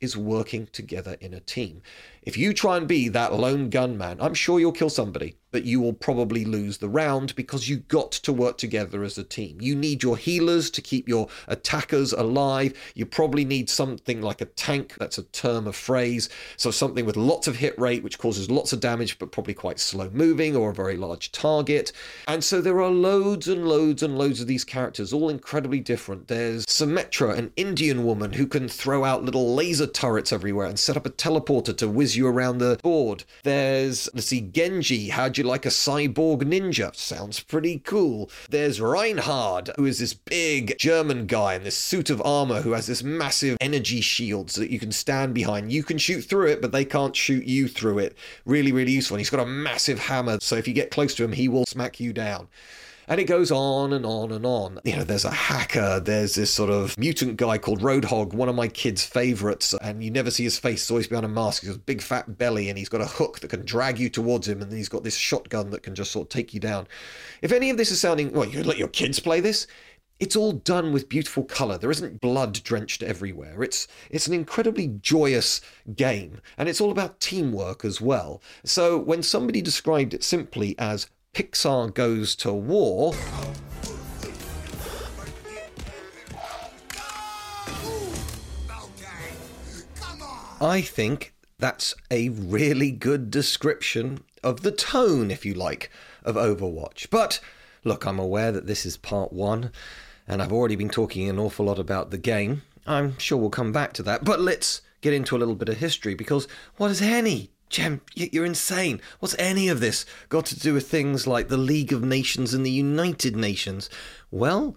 is 0.00 0.16
working 0.16 0.68
together 0.72 1.16
in 1.20 1.34
a 1.34 1.40
team. 1.40 1.82
If 2.22 2.36
you 2.36 2.52
try 2.52 2.76
and 2.76 2.86
be 2.88 3.08
that 3.08 3.32
lone 3.32 3.70
gunman, 3.70 4.20
I'm 4.20 4.34
sure 4.34 4.60
you'll 4.60 4.72
kill 4.72 4.90
somebody, 4.90 5.36
but 5.52 5.64
you 5.64 5.80
will 5.80 5.92
probably 5.92 6.44
lose 6.44 6.78
the 6.78 6.88
round 6.88 7.36
because 7.36 7.68
you 7.68 7.76
got 7.76 8.10
to 8.10 8.32
work 8.32 8.58
together 8.58 9.04
as 9.04 9.18
a 9.18 9.24
team. 9.24 9.58
You 9.60 9.76
need 9.76 10.02
your 10.02 10.16
healers 10.16 10.70
to 10.70 10.82
keep 10.82 11.08
your 11.08 11.28
attackers 11.46 12.12
alive. 12.12 12.72
You 12.94 13.06
probably 13.06 13.44
need 13.44 13.70
something 13.70 14.20
like 14.20 14.40
a 14.40 14.46
tank, 14.46 14.96
that's 14.98 15.18
a 15.18 15.24
term 15.24 15.66
of 15.66 15.76
phrase. 15.76 16.28
So 16.56 16.70
something 16.70 17.06
with 17.06 17.16
lots 17.16 17.46
of 17.46 17.56
hit 17.56 17.78
rate, 17.78 18.02
which 18.02 18.18
causes 18.18 18.50
lots 18.50 18.72
of 18.72 18.80
damage, 18.80 19.18
but 19.18 19.32
probably 19.32 19.54
quite 19.54 19.78
slow 19.78 20.10
moving 20.10 20.56
or 20.56 20.70
a 20.70 20.74
very 20.74 20.96
large 20.96 21.32
target. 21.32 21.92
And 22.26 22.42
so 22.42 22.60
there 22.60 22.80
are 22.80 22.90
loads 22.90 23.48
and 23.48 23.68
loads 23.68 24.02
and 24.02 24.18
loads 24.18 24.40
of 24.40 24.46
these 24.46 24.64
characters, 24.64 25.12
all 25.12 25.28
incredibly 25.28 25.80
different. 25.80 26.28
There's 26.28 26.64
Symmetra, 26.66 27.36
an 27.36 27.52
Indian 27.56 28.04
woman 28.04 28.32
who 28.32 28.46
can 28.46 28.68
throw 28.68 29.04
out 29.04 29.24
little 29.24 29.54
laser 29.54 29.86
turrets 29.86 30.32
everywhere 30.32 30.66
and 30.66 30.78
set 30.78 30.96
up 30.96 31.06
a 31.06 31.10
teleporter 31.10 31.76
to 31.76 31.88
whiz 31.88 32.16
you 32.16 32.26
around 32.26 32.58
the 32.58 32.78
board. 32.82 33.24
There's, 33.42 34.08
let's 34.14 34.26
see, 34.26 34.40
Genji. 34.40 35.10
How'd 35.10 35.38
you 35.42 35.48
like 35.48 35.66
a 35.66 35.70
cyborg 35.70 36.42
ninja? 36.42 36.94
Sounds 36.94 37.40
pretty 37.40 37.80
cool. 37.80 38.30
There's 38.48 38.80
Reinhardt, 38.80 39.70
who 39.76 39.84
is 39.84 39.98
this 39.98 40.14
big 40.14 40.78
German 40.78 41.26
guy 41.26 41.54
in 41.54 41.64
this 41.64 41.76
suit 41.76 42.10
of 42.10 42.22
armor 42.24 42.60
who 42.60 42.72
has 42.72 42.86
this 42.86 43.02
massive 43.02 43.56
energy 43.60 44.00
shield 44.00 44.52
so 44.52 44.60
that 44.60 44.70
you 44.70 44.78
can 44.78 44.92
stand 44.92 45.34
behind. 45.34 45.72
You 45.72 45.82
can 45.82 45.98
shoot 45.98 46.22
through 46.22 46.46
it, 46.48 46.62
but 46.62 46.70
they 46.70 46.84
can't 46.84 47.16
shoot 47.16 47.44
you 47.44 47.66
through 47.66 47.98
it. 47.98 48.16
Really, 48.44 48.70
really 48.70 48.92
useful. 48.92 49.16
And 49.16 49.20
he's 49.20 49.30
got 49.30 49.40
a 49.40 49.46
massive 49.46 49.98
hammer, 49.98 50.38
so 50.40 50.56
if 50.56 50.68
you 50.68 50.74
get 50.74 50.92
close 50.92 51.14
to 51.16 51.24
him, 51.24 51.32
he 51.32 51.48
will 51.48 51.66
smack 51.66 51.98
you 51.98 52.12
down. 52.12 52.48
And 53.08 53.20
it 53.20 53.24
goes 53.24 53.50
on 53.50 53.92
and 53.92 54.06
on 54.06 54.30
and 54.30 54.46
on. 54.46 54.80
You 54.84 54.96
know, 54.96 55.04
there's 55.04 55.24
a 55.24 55.30
hacker, 55.30 56.00
there's 56.00 56.34
this 56.34 56.50
sort 56.50 56.70
of 56.70 56.96
mutant 56.96 57.36
guy 57.36 57.58
called 57.58 57.80
Roadhog, 57.80 58.32
one 58.32 58.48
of 58.48 58.54
my 58.54 58.68
kids' 58.68 59.04
favorites, 59.04 59.74
and 59.82 60.02
you 60.04 60.10
never 60.10 60.30
see 60.30 60.44
his 60.44 60.58
face, 60.58 60.82
it's 60.82 60.90
always 60.90 61.08
behind 61.08 61.26
a 61.26 61.28
mask. 61.28 61.62
He's 61.62 61.70
got 61.70 61.76
a 61.76 61.80
big 61.80 62.00
fat 62.00 62.38
belly 62.38 62.68
and 62.68 62.78
he's 62.78 62.88
got 62.88 63.00
a 63.00 63.06
hook 63.06 63.40
that 63.40 63.48
can 63.48 63.64
drag 63.64 63.98
you 63.98 64.08
towards 64.08 64.46
him, 64.48 64.62
and 64.62 64.70
then 64.70 64.76
he's 64.78 64.88
got 64.88 65.04
this 65.04 65.16
shotgun 65.16 65.70
that 65.70 65.82
can 65.82 65.94
just 65.94 66.12
sort 66.12 66.26
of 66.26 66.28
take 66.28 66.54
you 66.54 66.60
down. 66.60 66.86
If 67.42 67.52
any 67.52 67.70
of 67.70 67.76
this 67.76 67.90
is 67.90 68.00
sounding, 68.00 68.32
well, 68.32 68.48
you 68.48 68.62
let 68.62 68.78
your 68.78 68.88
kids 68.88 69.18
play 69.18 69.40
this? 69.40 69.66
It's 70.20 70.36
all 70.36 70.52
done 70.52 70.92
with 70.92 71.08
beautiful 71.08 71.42
color. 71.42 71.78
There 71.78 71.90
isn't 71.90 72.20
blood 72.20 72.62
drenched 72.62 73.02
everywhere. 73.02 73.60
It's 73.64 73.88
it's 74.08 74.28
an 74.28 74.34
incredibly 74.34 74.86
joyous 74.86 75.60
game, 75.96 76.40
and 76.56 76.68
it's 76.68 76.80
all 76.80 76.92
about 76.92 77.18
teamwork 77.18 77.84
as 77.84 78.00
well. 78.00 78.40
So 78.64 78.96
when 78.96 79.24
somebody 79.24 79.60
described 79.60 80.14
it 80.14 80.22
simply 80.22 80.76
as 80.78 81.08
Pixar 81.34 81.94
goes 81.94 82.36
to 82.36 82.52
war. 82.52 83.14
I 90.60 90.82
think 90.82 91.32
that's 91.58 91.94
a 92.10 92.28
really 92.28 92.90
good 92.90 93.30
description 93.30 94.24
of 94.44 94.60
the 94.60 94.70
tone, 94.70 95.30
if 95.30 95.46
you 95.46 95.54
like, 95.54 95.90
of 96.22 96.34
Overwatch. 96.34 97.08
But 97.08 97.40
look, 97.82 98.04
I'm 98.04 98.18
aware 98.18 98.52
that 98.52 98.66
this 98.66 98.84
is 98.84 98.98
part 98.98 99.32
one, 99.32 99.72
and 100.28 100.42
I've 100.42 100.52
already 100.52 100.76
been 100.76 100.90
talking 100.90 101.30
an 101.30 101.38
awful 101.38 101.64
lot 101.64 101.78
about 101.78 102.10
the 102.10 102.18
game. 102.18 102.60
I'm 102.86 103.16
sure 103.18 103.38
we'll 103.38 103.48
come 103.48 103.72
back 103.72 103.94
to 103.94 104.02
that, 104.02 104.22
but 104.22 104.38
let's 104.38 104.82
get 105.00 105.14
into 105.14 105.34
a 105.34 105.38
little 105.38 105.54
bit 105.54 105.70
of 105.70 105.78
history 105.78 106.14
because 106.14 106.46
what 106.76 106.88
has 106.88 107.00
any 107.00 107.52
Jem, 107.72 108.02
you're 108.14 108.44
insane. 108.44 109.00
What's 109.18 109.34
any 109.38 109.68
of 109.68 109.80
this 109.80 110.04
got 110.28 110.44
to 110.46 110.58
do 110.58 110.74
with 110.74 110.88
things 110.88 111.26
like 111.26 111.48
the 111.48 111.56
League 111.56 111.92
of 111.92 112.04
Nations 112.04 112.52
and 112.52 112.64
the 112.64 112.70
United 112.70 113.34
Nations? 113.34 113.88
Well, 114.30 114.76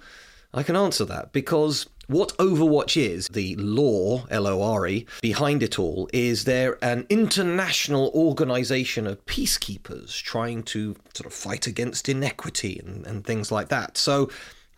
I 0.53 0.63
can 0.63 0.77
answer 0.77 1.03
that 1.03 1.33
because 1.33 1.87
what 2.07 2.29
Overwatch 2.37 2.95
is, 2.95 3.27
the 3.27 3.57
law, 3.57 4.25
L 4.29 4.47
O 4.47 4.61
R 4.61 4.87
E, 4.87 5.05
behind 5.21 5.61
it 5.61 5.77
all, 5.77 6.07
is 6.13 6.45
they're 6.45 6.77
an 6.81 7.05
international 7.09 8.11
organization 8.15 9.07
of 9.07 9.23
peacekeepers 9.25 10.21
trying 10.21 10.63
to 10.63 10.95
sort 11.13 11.25
of 11.25 11.33
fight 11.33 11.67
against 11.67 12.07
inequity 12.07 12.79
and, 12.79 13.05
and 13.05 13.25
things 13.25 13.51
like 13.51 13.67
that. 13.67 13.97
So, 13.97 14.29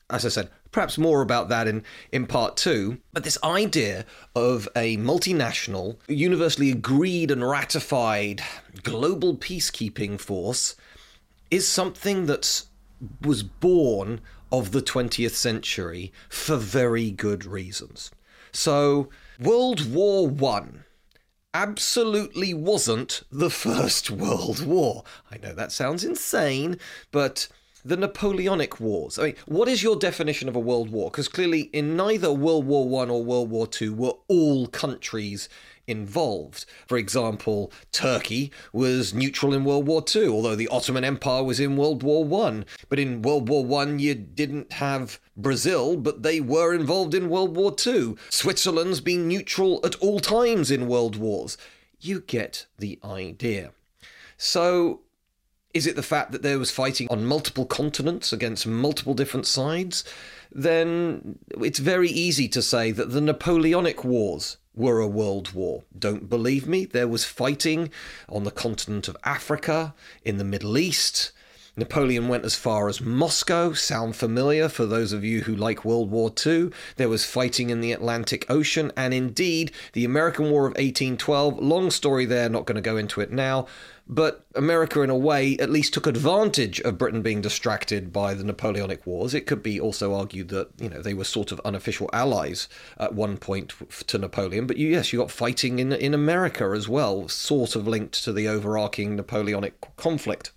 as 0.09 0.25
I 0.25 0.29
said, 0.29 0.49
perhaps 0.77 0.99
more 0.99 1.23
about 1.23 1.49
that 1.49 1.67
in, 1.67 1.83
in 2.11 2.27
part 2.27 2.55
two. 2.55 2.99
But 3.11 3.23
this 3.23 3.39
idea 3.43 4.05
of 4.35 4.69
a 4.75 4.95
multinational, 4.97 5.97
universally 6.07 6.69
agreed 6.69 7.31
and 7.31 7.49
ratified 7.49 8.43
global 8.83 9.35
peacekeeping 9.35 10.19
force 10.19 10.75
is 11.49 11.67
something 11.67 12.27
that 12.27 12.61
was 13.23 13.41
born 13.41 14.21
of 14.51 14.71
the 14.71 14.83
20th 14.83 15.31
century 15.31 16.13
for 16.29 16.57
very 16.57 17.09
good 17.09 17.43
reasons. 17.43 18.11
So, 18.51 19.09
World 19.39 19.91
War 19.91 20.27
One 20.27 20.83
absolutely 21.55 22.53
wasn't 22.53 23.23
the 23.31 23.49
First 23.65 24.11
World 24.11 24.63
War. 24.63 25.03
I 25.31 25.37
know 25.37 25.55
that 25.55 25.71
sounds 25.71 26.03
insane, 26.03 26.77
but 27.11 27.47
the 27.87 27.97
Napoleonic 27.97 28.79
Wars. 28.79 29.17
I 29.17 29.23
mean, 29.23 29.35
what 29.45 29.67
is 29.67 29.81
your 29.81 29.95
definition 29.95 30.49
of 30.49 30.55
a 30.55 30.59
world 30.59 30.89
war? 30.89 31.09
Because 31.09 31.27
clearly, 31.27 31.61
in 31.73 31.95
neither 31.95 32.31
World 32.31 32.65
War 32.65 32.87
One 32.87 33.09
or 33.09 33.23
World 33.23 33.49
War 33.49 33.67
Two 33.67 33.93
were 33.93 34.13
all 34.27 34.67
countries 34.67 35.49
involved. 35.87 36.65
For 36.85 36.97
example, 36.97 37.71
Turkey 37.93 38.51
was 38.73 39.13
neutral 39.13 39.53
in 39.53 39.63
World 39.63 39.87
War 39.87 40.03
II, 40.13 40.27
although 40.27 40.55
the 40.55 40.67
Ottoman 40.67 41.05
Empire 41.05 41.43
was 41.43 41.59
in 41.59 41.77
World 41.77 42.03
War 42.03 42.25
One. 42.25 42.65
But 42.89 42.99
in 42.99 43.21
World 43.21 43.47
War 43.47 43.65
One, 43.65 43.99
you 43.99 44.13
didn't 44.13 44.73
have 44.73 45.19
Brazil, 45.37 45.95
but 45.95 46.23
they 46.23 46.41
were 46.41 46.73
involved 46.73 47.13
in 47.13 47.29
World 47.29 47.55
War 47.55 47.73
II. 47.85 48.15
Switzerland's 48.29 49.01
been 49.01 49.27
neutral 49.27 49.79
at 49.85 49.95
all 49.95 50.19
times 50.19 50.69
in 50.71 50.87
world 50.87 51.15
wars. 51.15 51.57
You 51.99 52.19
get 52.19 52.65
the 52.77 52.99
idea. 53.03 53.71
So 54.37 55.01
is 55.77 55.87
it 55.87 55.95
the 55.95 56.03
fact 56.03 56.31
that 56.31 56.41
there 56.41 56.57
was 56.59 56.71
fighting 56.71 57.07
on 57.09 57.23
multiple 57.23 57.65
continents 57.65 58.33
against 58.33 58.65
multiple 58.65 59.13
different 59.13 59.45
sides? 59.45 60.03
Then 60.51 61.37
it's 61.61 61.79
very 61.79 62.09
easy 62.09 62.47
to 62.49 62.61
say 62.61 62.91
that 62.91 63.11
the 63.11 63.21
Napoleonic 63.21 64.03
Wars 64.03 64.57
were 64.73 64.99
a 64.99 65.07
world 65.07 65.53
war. 65.53 65.83
Don't 65.97 66.29
believe 66.29 66.67
me? 66.67 66.85
There 66.85 67.07
was 67.07 67.25
fighting 67.25 67.91
on 68.27 68.43
the 68.43 68.51
continent 68.51 69.07
of 69.07 69.17
Africa, 69.23 69.93
in 70.25 70.37
the 70.37 70.43
Middle 70.43 70.77
East, 70.77 71.31
Napoleon 71.79 72.27
went 72.27 72.43
as 72.43 72.55
far 72.55 72.89
as 72.89 73.01
Moscow. 73.01 73.71
Sound 73.71 74.15
familiar 74.15 74.67
for 74.67 74.87
those 74.87 75.13
of 75.13 75.23
you 75.23 75.41
who 75.41 75.55
like 75.55 75.85
World 75.85 76.09
War 76.09 76.33
II? 76.43 76.71
There 76.95 77.07
was 77.07 77.23
fighting 77.23 77.69
in 77.69 77.81
the 77.81 77.91
Atlantic 77.91 78.49
Ocean, 78.49 78.91
and 78.97 79.13
indeed, 79.13 79.71
the 79.93 80.03
American 80.03 80.49
War 80.49 80.65
of 80.65 80.71
1812. 80.71 81.59
Long 81.59 81.91
story 81.91 82.25
there, 82.25 82.49
not 82.49 82.65
going 82.65 82.77
to 82.77 82.81
go 82.81 82.97
into 82.97 83.21
it 83.21 83.31
now. 83.31 83.67
But 84.09 84.43
America, 84.55 85.01
in 85.01 85.11
a 85.11 85.15
way, 85.15 85.55
at 85.59 85.69
least 85.69 85.93
took 85.93 86.07
advantage 86.07 86.79
of 86.79 86.97
Britain 86.97 87.21
being 87.21 87.41
distracted 87.41 88.11
by 88.11 88.33
the 88.33 88.43
Napoleonic 88.43 89.05
Wars. 89.05 89.35
It 89.35 89.45
could 89.45 89.61
be 89.61 89.79
also 89.79 90.15
argued 90.15 90.47
that, 90.47 90.69
you 90.79 90.89
know, 90.89 91.03
they 91.03 91.13
were 91.13 91.25
sort 91.25 91.51
of 91.51 91.61
unofficial 91.63 92.09
allies 92.11 92.67
at 92.97 93.13
one 93.13 93.37
point 93.37 93.73
to 94.07 94.17
Napoleon. 94.17 94.65
But 94.65 94.77
you, 94.77 94.87
yes, 94.87 95.13
you 95.13 95.19
got 95.19 95.29
fighting 95.29 95.77
in, 95.77 95.91
in 95.93 96.15
America 96.15 96.71
as 96.75 96.89
well, 96.89 97.27
sort 97.27 97.75
of 97.75 97.87
linked 97.87 98.23
to 98.23 98.33
the 98.33 98.47
overarching 98.47 99.15
Napoleonic 99.15 99.79
conflict. 99.97 100.53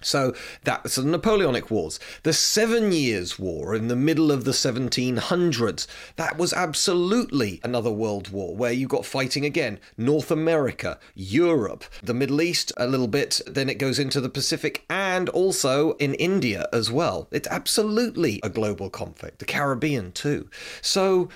So 0.00 0.34
that's 0.64 0.96
the 0.96 1.04
Napoleonic 1.04 1.70
Wars. 1.70 2.00
The 2.22 2.32
Seven 2.32 2.92
Years' 2.92 3.38
War 3.38 3.74
in 3.74 3.88
the 3.88 3.96
middle 3.96 4.32
of 4.32 4.44
the 4.44 4.52
1700s. 4.52 5.86
That 6.16 6.38
was 6.38 6.52
absolutely 6.52 7.60
another 7.62 7.90
world 7.90 8.30
war 8.30 8.54
where 8.54 8.72
you 8.72 8.86
got 8.86 9.04
fighting 9.04 9.44
again. 9.44 9.78
North 9.96 10.30
America, 10.30 10.98
Europe, 11.14 11.84
the 12.02 12.14
Middle 12.14 12.40
East 12.42 12.72
a 12.76 12.86
little 12.86 13.08
bit, 13.08 13.40
then 13.46 13.68
it 13.68 13.78
goes 13.78 13.98
into 13.98 14.20
the 14.20 14.28
Pacific 14.28 14.84
and 14.88 15.28
also 15.30 15.92
in 15.94 16.14
India 16.14 16.66
as 16.72 16.90
well. 16.90 17.28
It's 17.30 17.48
absolutely 17.48 18.40
a 18.42 18.48
global 18.48 18.90
conflict. 18.90 19.38
The 19.38 19.44
Caribbean 19.44 20.12
too. 20.12 20.48
So 20.82 21.28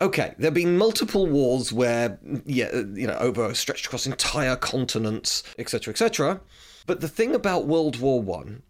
okay, 0.00 0.34
there 0.38 0.46
have 0.46 0.54
been 0.54 0.78
multiple 0.78 1.26
wars 1.26 1.72
where, 1.72 2.18
yeah, 2.46 2.72
you 2.72 3.06
know, 3.06 3.16
over 3.18 3.52
stretched 3.54 3.86
across 3.86 4.06
entire 4.06 4.56
continents, 4.56 5.42
etc., 5.58 5.92
etc. 5.92 6.40
But 6.88 7.02
the 7.02 7.08
thing 7.08 7.34
about 7.34 7.66
World 7.66 8.00
War 8.00 8.22
One 8.22 8.62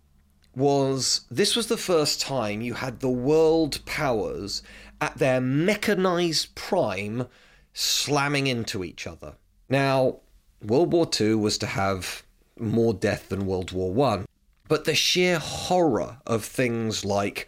was 0.53 1.21
this 1.31 1.55
was 1.55 1.69
the 1.69 1.77
first 1.77 2.21
time 2.21 2.61
you 2.61 2.75
had 2.75 2.99
the 2.99 3.09
world 3.09 3.79
powers 3.87 4.61
at 5.01 5.19
their 5.19 5.41
mechanized 5.41 6.57
prime 6.57 7.29
slamming 7.73 8.49
into 8.49 8.83
each 8.83 9.07
other. 9.07 9.37
Now, 9.69 10.17
World 10.61 10.93
War 10.93 11.09
II 11.21 11.37
was 11.37 11.59
to 11.59 11.67
have 11.69 12.25
more 12.59 12.93
death 12.93 13.29
than 13.29 13.47
World 13.47 13.71
War 13.71 13.95
One, 13.95 14.27
but 14.67 14.85
the 14.85 14.97
sheer 14.97 15.39
horror 15.39 16.19
of 16.27 16.45
things 16.45 17.05
like 17.05 17.47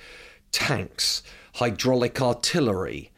tanks, 0.52 1.24
hydraulic 1.54 2.22
artillery, 2.22 3.10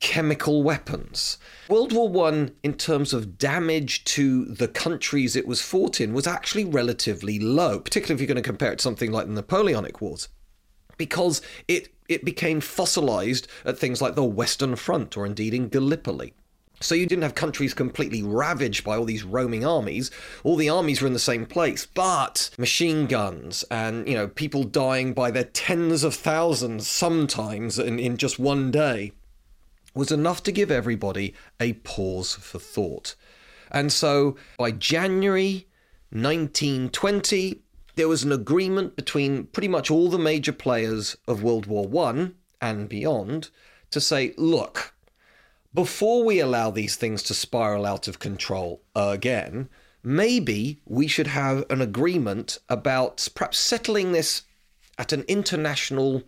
chemical 0.00 0.62
weapons. 0.62 1.38
World 1.68 1.92
War 1.92 2.08
One, 2.08 2.52
in 2.62 2.74
terms 2.74 3.12
of 3.12 3.38
damage 3.38 4.04
to 4.04 4.44
the 4.44 4.68
countries 4.68 5.36
it 5.36 5.46
was 5.46 5.62
fought 5.62 6.00
in, 6.00 6.12
was 6.12 6.26
actually 6.26 6.64
relatively 6.64 7.38
low, 7.38 7.80
particularly 7.80 8.14
if 8.14 8.20
you're 8.20 8.34
going 8.34 8.42
to 8.42 8.48
compare 8.48 8.72
it 8.72 8.78
to 8.78 8.82
something 8.82 9.10
like 9.10 9.26
the 9.26 9.32
Napoleonic 9.32 10.00
Wars, 10.00 10.28
because 10.96 11.42
it 11.68 11.88
it 12.08 12.24
became 12.24 12.60
fossilized 12.60 13.48
at 13.64 13.78
things 13.78 14.00
like 14.00 14.14
the 14.14 14.24
Western 14.24 14.76
Front 14.76 15.16
or 15.16 15.26
indeed 15.26 15.52
in 15.54 15.68
Gallipoli. 15.68 16.34
So 16.80 16.94
you 16.94 17.06
didn't 17.06 17.22
have 17.22 17.34
countries 17.34 17.72
completely 17.72 18.22
ravaged 18.22 18.84
by 18.84 18.96
all 18.96 19.06
these 19.06 19.24
roaming 19.24 19.64
armies. 19.64 20.10
All 20.44 20.56
the 20.56 20.68
armies 20.68 21.00
were 21.00 21.06
in 21.06 21.14
the 21.14 21.18
same 21.18 21.46
place, 21.46 21.86
but 21.86 22.50
machine 22.58 23.06
guns 23.06 23.64
and, 23.70 24.06
you 24.06 24.14
know, 24.14 24.28
people 24.28 24.64
dying 24.64 25.14
by 25.14 25.30
their 25.30 25.44
tens 25.44 26.04
of 26.04 26.14
thousands 26.14 26.86
sometimes 26.86 27.78
in, 27.78 27.98
in 27.98 28.18
just 28.18 28.38
one 28.38 28.70
day 28.70 29.12
was 29.96 30.12
enough 30.12 30.42
to 30.44 30.52
give 30.52 30.70
everybody 30.70 31.34
a 31.58 31.72
pause 31.72 32.34
for 32.34 32.58
thought. 32.58 33.14
And 33.70 33.92
so 33.92 34.36
by 34.58 34.70
January 34.70 35.66
1920, 36.10 37.62
there 37.96 38.08
was 38.08 38.22
an 38.22 38.30
agreement 38.30 38.94
between 38.94 39.44
pretty 39.46 39.68
much 39.68 39.90
all 39.90 40.08
the 40.08 40.18
major 40.18 40.52
players 40.52 41.16
of 41.26 41.42
World 41.42 41.66
War 41.66 42.08
I 42.08 42.30
and 42.60 42.88
beyond 42.88 43.48
to 43.90 44.00
say, 44.00 44.34
look, 44.36 44.94
before 45.72 46.24
we 46.24 46.40
allow 46.40 46.70
these 46.70 46.96
things 46.96 47.22
to 47.24 47.34
spiral 47.34 47.86
out 47.86 48.06
of 48.06 48.18
control 48.18 48.82
again, 48.94 49.68
maybe 50.02 50.80
we 50.84 51.06
should 51.06 51.26
have 51.26 51.64
an 51.70 51.80
agreement 51.80 52.58
about 52.68 53.26
perhaps 53.34 53.58
settling 53.58 54.12
this 54.12 54.42
at 54.98 55.12
an 55.12 55.24
international 55.26 56.22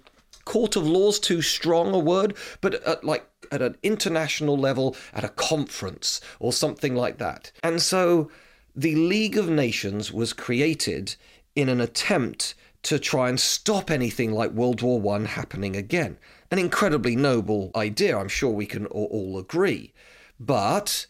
court 0.49 0.76
of 0.76 0.87
law's 0.87 1.21
too 1.21 1.43
strong 1.43 1.95
a 1.95 1.99
word, 1.99 2.35
but 2.62 2.75
at 2.87 3.05
like 3.05 3.28
at 3.52 3.62
an 3.62 3.76
international 3.83 4.57
level 4.57 4.97
at 5.12 5.23
a 5.23 5.28
conference 5.28 6.21
or 6.40 6.52
something 6.52 6.95
like 6.95 7.19
that. 7.19 7.52
And 7.62 7.81
so 7.83 8.31
the 8.75 8.95
League 8.97 9.37
of 9.37 9.49
Nations 9.49 10.11
was 10.12 10.33
created 10.33 11.17
in 11.55 11.69
an 11.69 11.81
attempt 11.81 12.55
to 12.85 12.99
try 12.99 13.28
and 13.28 13.38
stop 13.38 13.90
anything 13.90 14.33
like 14.33 14.50
World 14.52 14.81
War 14.83 15.14
I 15.14 15.26
happening 15.26 15.76
again 15.76 16.19
an 16.50 16.59
incredibly 16.59 17.14
noble 17.14 17.71
idea. 17.76 18.17
I'm 18.17 18.28
sure 18.28 18.50
we 18.50 18.67
can 18.67 18.87
all 18.87 19.38
agree. 19.38 19.93
But 20.40 21.07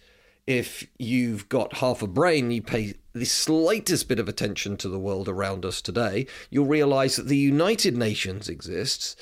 if 0.47 0.87
you've 0.99 1.49
got 1.49 1.77
half 1.77 2.03
a 2.03 2.07
brain, 2.07 2.51
you 2.51 2.63
pay 2.63 2.95
the 3.19 3.27
slightest 3.27 4.09
bit 4.09 4.19
of 4.19 4.29
attention 4.29 4.77
to 4.79 4.89
the 4.89 4.99
world 4.99 5.29
around 5.29 5.65
us 5.65 5.83
today, 5.83 6.27
you'll 6.51 6.67
realize 6.67 7.17
that 7.17 7.29
the 7.29 7.37
United 7.37 7.97
Nations 7.97 8.49
exists, 8.49 9.17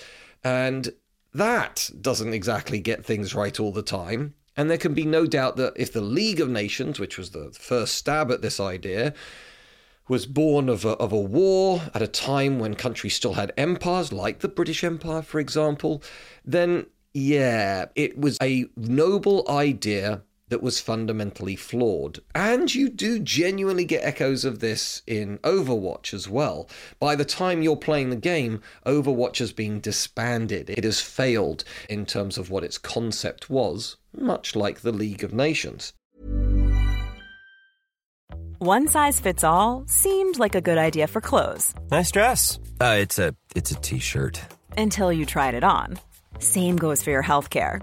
and 0.45 0.93
that 1.35 1.91
doesn't 2.01 2.33
exactly 2.33 2.79
get 2.79 3.05
things 3.05 3.35
right 3.35 3.59
all 3.59 3.73
the 3.73 3.83
time. 3.83 4.35
And 4.57 4.71
there 4.71 4.79
can 4.79 4.95
be 4.95 5.05
no 5.05 5.27
doubt 5.27 5.57
that 5.57 5.75
if 5.77 5.93
the 5.93 6.01
League 6.01 6.41
of 6.41 6.49
Nations, 6.49 6.99
which 6.99 7.19
was 7.19 7.31
the 7.31 7.51
first 7.53 7.95
stab 7.95 8.31
at 8.31 8.41
this 8.41 8.59
idea, 8.59 9.13
was 10.09 10.25
born 10.25 10.69
of 10.69 10.85
a, 10.85 10.91
of 10.91 11.13
a 11.13 11.21
war 11.21 11.83
at 11.93 12.01
a 12.01 12.07
time 12.07 12.59
when 12.59 12.75
countries 12.75 13.15
still 13.15 13.35
had 13.35 13.53
empires, 13.57 14.13
like 14.13 14.39
the 14.39 14.49
British 14.49 14.85
Empire, 14.85 15.21
for 15.21 15.41
example, 15.41 16.03
then 16.45 16.87
yeah, 17.13 17.87
it 17.95 18.19
was 18.19 18.37
a 18.43 18.67
noble 18.77 19.45
idea 19.49 20.23
that 20.49 20.63
was 20.63 20.81
fundamentally 20.81 21.57
flawed. 21.57 22.21
And 22.35 22.73
you 22.75 22.89
do 22.89 23.19
genuinely 23.19 23.85
get 23.85 24.05
echoes 24.05 24.45
of 24.45 24.61
this 24.61 25.03
in 25.07 25.39
Overwatch 25.39 26.15
as 26.15 26.29
well. 26.29 26.69
By 26.99 27.17
the 27.17 27.25
time 27.25 27.63
you're 27.63 27.77
playing 27.77 28.11
the 28.11 28.17
game, 28.17 28.63
Overwatch 28.85 29.39
has 29.39 29.53
been 29.53 29.81
disbanded. 29.81 30.71
It 30.71 30.85
has 30.85 31.01
failed 31.01 31.65
in 31.89 32.07
terms 32.07 32.39
of 32.39 32.51
what 32.51 32.65
its 32.65 32.79
concept 32.79 33.51
was, 33.51 33.97
much 34.17 34.55
like 34.55 34.81
the 34.81 34.93
League 34.93 35.25
of 35.25 35.33
Nations. 35.35 35.93
One 38.59 38.89
size 38.89 39.21
fits 39.21 39.45
all 39.45 39.85
seemed 39.87 40.39
like 40.39 40.55
a 40.55 40.63
good 40.63 40.79
idea 40.79 41.07
for 41.07 41.21
clothes. 41.21 41.75
Nice 41.91 42.11
dress. 42.11 42.59
Uh, 42.81 42.97
it's 43.01 43.19
a 43.19 43.35
it's 43.55 43.71
a 43.71 43.75
t-shirt. 43.75 44.41
Until 44.79 45.13
you 45.13 45.27
tried 45.27 45.55
it 45.55 45.65
on. 45.65 45.99
Same 46.39 46.77
goes 46.77 47.03
for 47.03 47.11
your 47.11 47.23
health 47.23 47.51
care. 47.51 47.83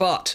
But 0.00 0.34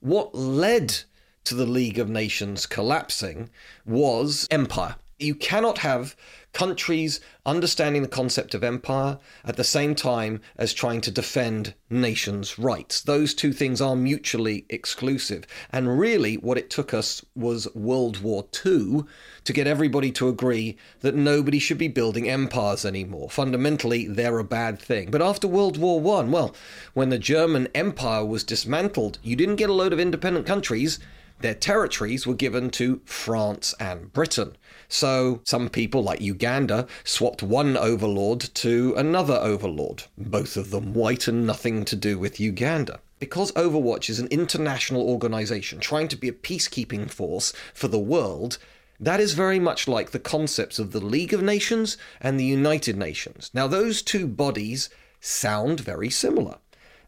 what 0.00 0.34
led 0.34 1.02
to 1.44 1.54
the 1.54 1.66
League 1.66 2.00
of 2.00 2.10
Nations 2.10 2.66
collapsing 2.66 3.48
was 3.86 4.48
empire. 4.50 4.96
You 5.20 5.36
cannot 5.36 5.78
have 5.78 6.16
countries 6.54 7.20
understanding 7.44 8.00
the 8.00 8.08
concept 8.08 8.54
of 8.54 8.64
empire 8.64 9.18
at 9.44 9.56
the 9.56 9.64
same 9.64 9.94
time 9.94 10.40
as 10.56 10.72
trying 10.72 11.02
to 11.02 11.10
defend 11.10 11.74
nations' 11.90 12.58
rights. 12.58 13.02
Those 13.02 13.34
two 13.34 13.52
things 13.52 13.80
are 13.80 13.94
mutually 13.94 14.64
exclusive. 14.70 15.46
And 15.70 15.98
really, 15.98 16.36
what 16.36 16.56
it 16.56 16.70
took 16.70 16.94
us 16.94 17.22
was 17.34 17.72
World 17.74 18.22
War 18.22 18.46
II 18.64 19.02
to 19.44 19.52
get 19.52 19.66
everybody 19.66 20.10
to 20.12 20.28
agree 20.28 20.78
that 21.00 21.14
nobody 21.14 21.58
should 21.58 21.76
be 21.78 21.88
building 21.88 22.30
empires 22.30 22.86
anymore. 22.86 23.28
Fundamentally, 23.28 24.06
they're 24.06 24.38
a 24.38 24.44
bad 24.44 24.78
thing. 24.78 25.10
But 25.10 25.20
after 25.20 25.46
World 25.46 25.76
War 25.76 25.98
I, 26.18 26.24
well, 26.24 26.54
when 26.94 27.10
the 27.10 27.18
German 27.18 27.68
Empire 27.74 28.24
was 28.24 28.44
dismantled, 28.44 29.18
you 29.22 29.36
didn't 29.36 29.56
get 29.56 29.70
a 29.70 29.74
load 29.74 29.92
of 29.92 30.00
independent 30.00 30.46
countries 30.46 30.98
their 31.44 31.54
territories 31.54 32.26
were 32.26 32.34
given 32.34 32.70
to 32.70 33.02
France 33.04 33.74
and 33.78 34.10
Britain. 34.14 34.56
So 34.88 35.42
some 35.44 35.68
people, 35.68 36.02
like 36.02 36.22
Uganda, 36.22 36.86
swapped 37.04 37.42
one 37.42 37.76
overlord 37.76 38.40
to 38.54 38.94
another 38.96 39.34
overlord, 39.34 40.04
both 40.16 40.56
of 40.56 40.70
them 40.70 40.94
white 40.94 41.28
and 41.28 41.46
nothing 41.46 41.84
to 41.84 41.96
do 41.96 42.18
with 42.18 42.40
Uganda. 42.40 43.00
Because 43.18 43.52
Overwatch 43.52 44.08
is 44.08 44.18
an 44.18 44.28
international 44.28 45.02
organization 45.02 45.80
trying 45.80 46.08
to 46.08 46.16
be 46.16 46.28
a 46.28 46.32
peacekeeping 46.32 47.10
force 47.10 47.52
for 47.74 47.88
the 47.88 47.98
world, 47.98 48.56
that 48.98 49.20
is 49.20 49.34
very 49.34 49.58
much 49.58 49.86
like 49.86 50.12
the 50.12 50.18
concepts 50.18 50.78
of 50.78 50.92
the 50.92 51.00
League 51.00 51.34
of 51.34 51.42
Nations 51.42 51.98
and 52.22 52.40
the 52.40 52.44
United 52.44 52.96
Nations. 52.96 53.50
Now, 53.52 53.66
those 53.66 54.00
two 54.00 54.26
bodies 54.26 54.88
sound 55.20 55.80
very 55.80 56.08
similar. 56.08 56.56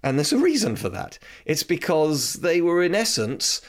And 0.02 0.18
there's 0.18 0.32
a 0.32 0.38
reason 0.38 0.76
for 0.76 0.88
that. 0.90 1.18
It's 1.46 1.64
because 1.64 2.34
they 2.34 2.60
were, 2.60 2.82
in 2.82 2.94
essence, 2.94 3.60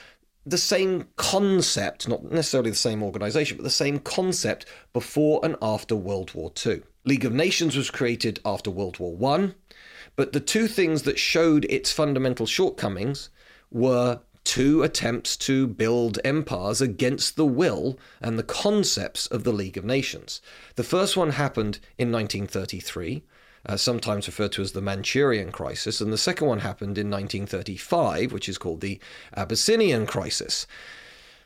the 0.49 0.57
same 0.57 1.07
concept, 1.17 2.07
not 2.07 2.23
necessarily 2.23 2.69
the 2.69 2.75
same 2.75 3.03
organization, 3.03 3.57
but 3.57 3.63
the 3.63 3.69
same 3.69 3.99
concept 3.99 4.65
before 4.93 5.41
and 5.43 5.55
after 5.61 5.95
World 5.95 6.33
War 6.33 6.51
II. 6.65 6.81
League 7.05 7.25
of 7.25 7.33
Nations 7.33 7.75
was 7.75 7.89
created 7.89 8.39
after 8.45 8.71
World 8.71 8.99
War 8.99 9.33
I, 9.33 9.51
but 10.15 10.33
the 10.33 10.39
two 10.39 10.67
things 10.67 11.03
that 11.03 11.19
showed 11.19 11.65
its 11.65 11.91
fundamental 11.91 12.45
shortcomings 12.45 13.29
were 13.71 14.21
two 14.43 14.81
attempts 14.81 15.35
to 15.35 15.67
build 15.67 16.19
empires 16.23 16.79
against 16.79 17.35
the 17.35 17.45
will 17.45 17.99
and 18.21 18.39
the 18.39 18.43
concepts 18.43 19.27
of 19.27 19.43
the 19.43 19.51
League 19.51 19.77
of 19.77 19.83
Nations. 19.83 20.41
The 20.75 20.83
first 20.83 21.17
one 21.17 21.31
happened 21.31 21.79
in 21.97 22.11
1933 22.11 23.23
uh, 23.67 23.77
sometimes 23.77 24.27
referred 24.27 24.51
to 24.53 24.61
as 24.61 24.71
the 24.71 24.81
Manchurian 24.81 25.51
crisis, 25.51 25.99
and 25.99 26.11
the 26.11 26.17
second 26.17 26.47
one 26.47 26.59
happened 26.59 26.97
in 26.97 27.09
1935, 27.11 28.31
which 28.31 28.47
is 28.47 28.57
called 28.57 28.81
the 28.81 28.99
Abyssinian 29.35 30.05
crisis. 30.05 30.65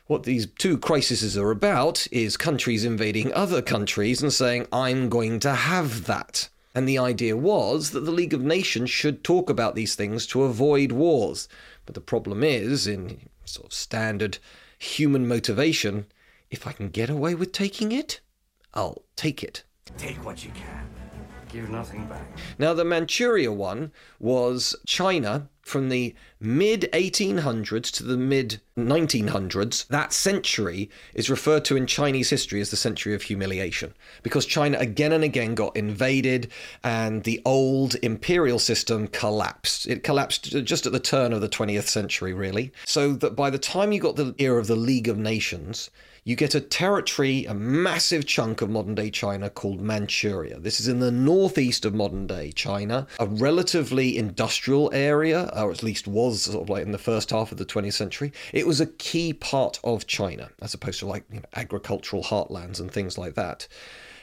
What 0.06 0.22
these 0.22 0.46
two 0.46 0.78
crises 0.78 1.36
are 1.36 1.50
about 1.50 2.06
is 2.12 2.36
countries 2.36 2.84
invading 2.84 3.32
other 3.32 3.62
countries 3.62 4.22
and 4.22 4.32
saying, 4.32 4.66
I'm 4.72 5.08
going 5.08 5.40
to 5.40 5.54
have 5.54 6.06
that. 6.06 6.48
And 6.74 6.88
the 6.88 6.98
idea 6.98 7.36
was 7.36 7.90
that 7.90 8.00
the 8.00 8.10
League 8.10 8.34
of 8.34 8.42
Nations 8.42 8.90
should 8.90 9.24
talk 9.24 9.50
about 9.50 9.74
these 9.74 9.94
things 9.94 10.26
to 10.28 10.42
avoid 10.42 10.92
wars. 10.92 11.48
But 11.86 11.94
the 11.94 12.00
problem 12.00 12.42
is, 12.42 12.86
in 12.86 13.28
sort 13.44 13.66
of 13.66 13.72
standard 13.72 14.38
human 14.78 15.28
motivation, 15.28 16.06
if 16.50 16.66
I 16.66 16.72
can 16.72 16.88
get 16.88 17.10
away 17.10 17.34
with 17.34 17.52
taking 17.52 17.92
it, 17.92 18.20
I'll 18.74 19.02
take 19.16 19.42
it. 19.42 19.64
Take 19.98 20.24
what 20.24 20.44
you 20.44 20.50
can 20.50 21.01
give 21.52 21.68
nothing 21.68 22.06
back. 22.06 22.26
Now, 22.58 22.72
the 22.72 22.84
Manchuria 22.84 23.52
one 23.52 23.92
was 24.18 24.74
China 24.86 25.48
from 25.62 25.90
the 25.90 26.14
mid 26.40 26.88
1800s 26.92 27.90
to 27.92 28.02
the 28.02 28.16
mid 28.16 28.60
1900s. 28.76 29.86
That 29.88 30.12
century 30.12 30.90
is 31.14 31.30
referred 31.30 31.64
to 31.66 31.76
in 31.76 31.86
Chinese 31.86 32.30
history 32.30 32.60
as 32.60 32.70
the 32.70 32.76
century 32.76 33.14
of 33.14 33.22
humiliation 33.22 33.94
because 34.22 34.46
China 34.46 34.78
again 34.78 35.12
and 35.12 35.22
again 35.22 35.54
got 35.54 35.76
invaded 35.76 36.50
and 36.82 37.22
the 37.22 37.40
old 37.44 37.94
imperial 38.02 38.58
system 38.58 39.06
collapsed. 39.08 39.86
It 39.86 40.02
collapsed 40.02 40.64
just 40.64 40.86
at 40.86 40.92
the 40.92 41.00
turn 41.00 41.32
of 41.32 41.40
the 41.40 41.48
20th 41.48 41.86
century, 41.86 42.32
really. 42.32 42.72
So 42.84 43.12
that 43.14 43.36
by 43.36 43.50
the 43.50 43.58
time 43.58 43.92
you 43.92 44.00
got 44.00 44.16
the 44.16 44.34
era 44.38 44.58
of 44.58 44.66
the 44.66 44.76
League 44.76 45.08
of 45.08 45.18
Nations, 45.18 45.90
you 46.24 46.36
get 46.36 46.54
a 46.54 46.60
territory, 46.60 47.44
a 47.46 47.54
massive 47.54 48.26
chunk 48.26 48.62
of 48.62 48.70
modern 48.70 48.94
day 48.94 49.10
China 49.10 49.50
called 49.50 49.80
Manchuria. 49.80 50.60
This 50.60 50.78
is 50.78 50.86
in 50.86 51.00
the 51.00 51.10
northeast 51.10 51.84
of 51.84 51.94
modern 51.94 52.28
day 52.28 52.52
China, 52.52 53.08
a 53.18 53.26
relatively 53.26 54.16
industrial 54.16 54.90
area, 54.94 55.50
or 55.56 55.72
at 55.72 55.82
least 55.82 56.06
was 56.06 56.42
sort 56.42 56.62
of 56.62 56.68
like 56.68 56.84
in 56.84 56.92
the 56.92 56.98
first 56.98 57.30
half 57.30 57.50
of 57.50 57.58
the 57.58 57.64
20th 57.64 57.94
century. 57.94 58.32
It 58.52 58.66
was 58.66 58.80
a 58.80 58.86
key 58.86 59.32
part 59.32 59.80
of 59.82 60.06
China, 60.06 60.50
as 60.60 60.74
opposed 60.74 61.00
to 61.00 61.06
like 61.06 61.24
you 61.32 61.40
know, 61.40 61.46
agricultural 61.56 62.22
heartlands 62.22 62.78
and 62.78 62.90
things 62.90 63.18
like 63.18 63.34
that. 63.34 63.66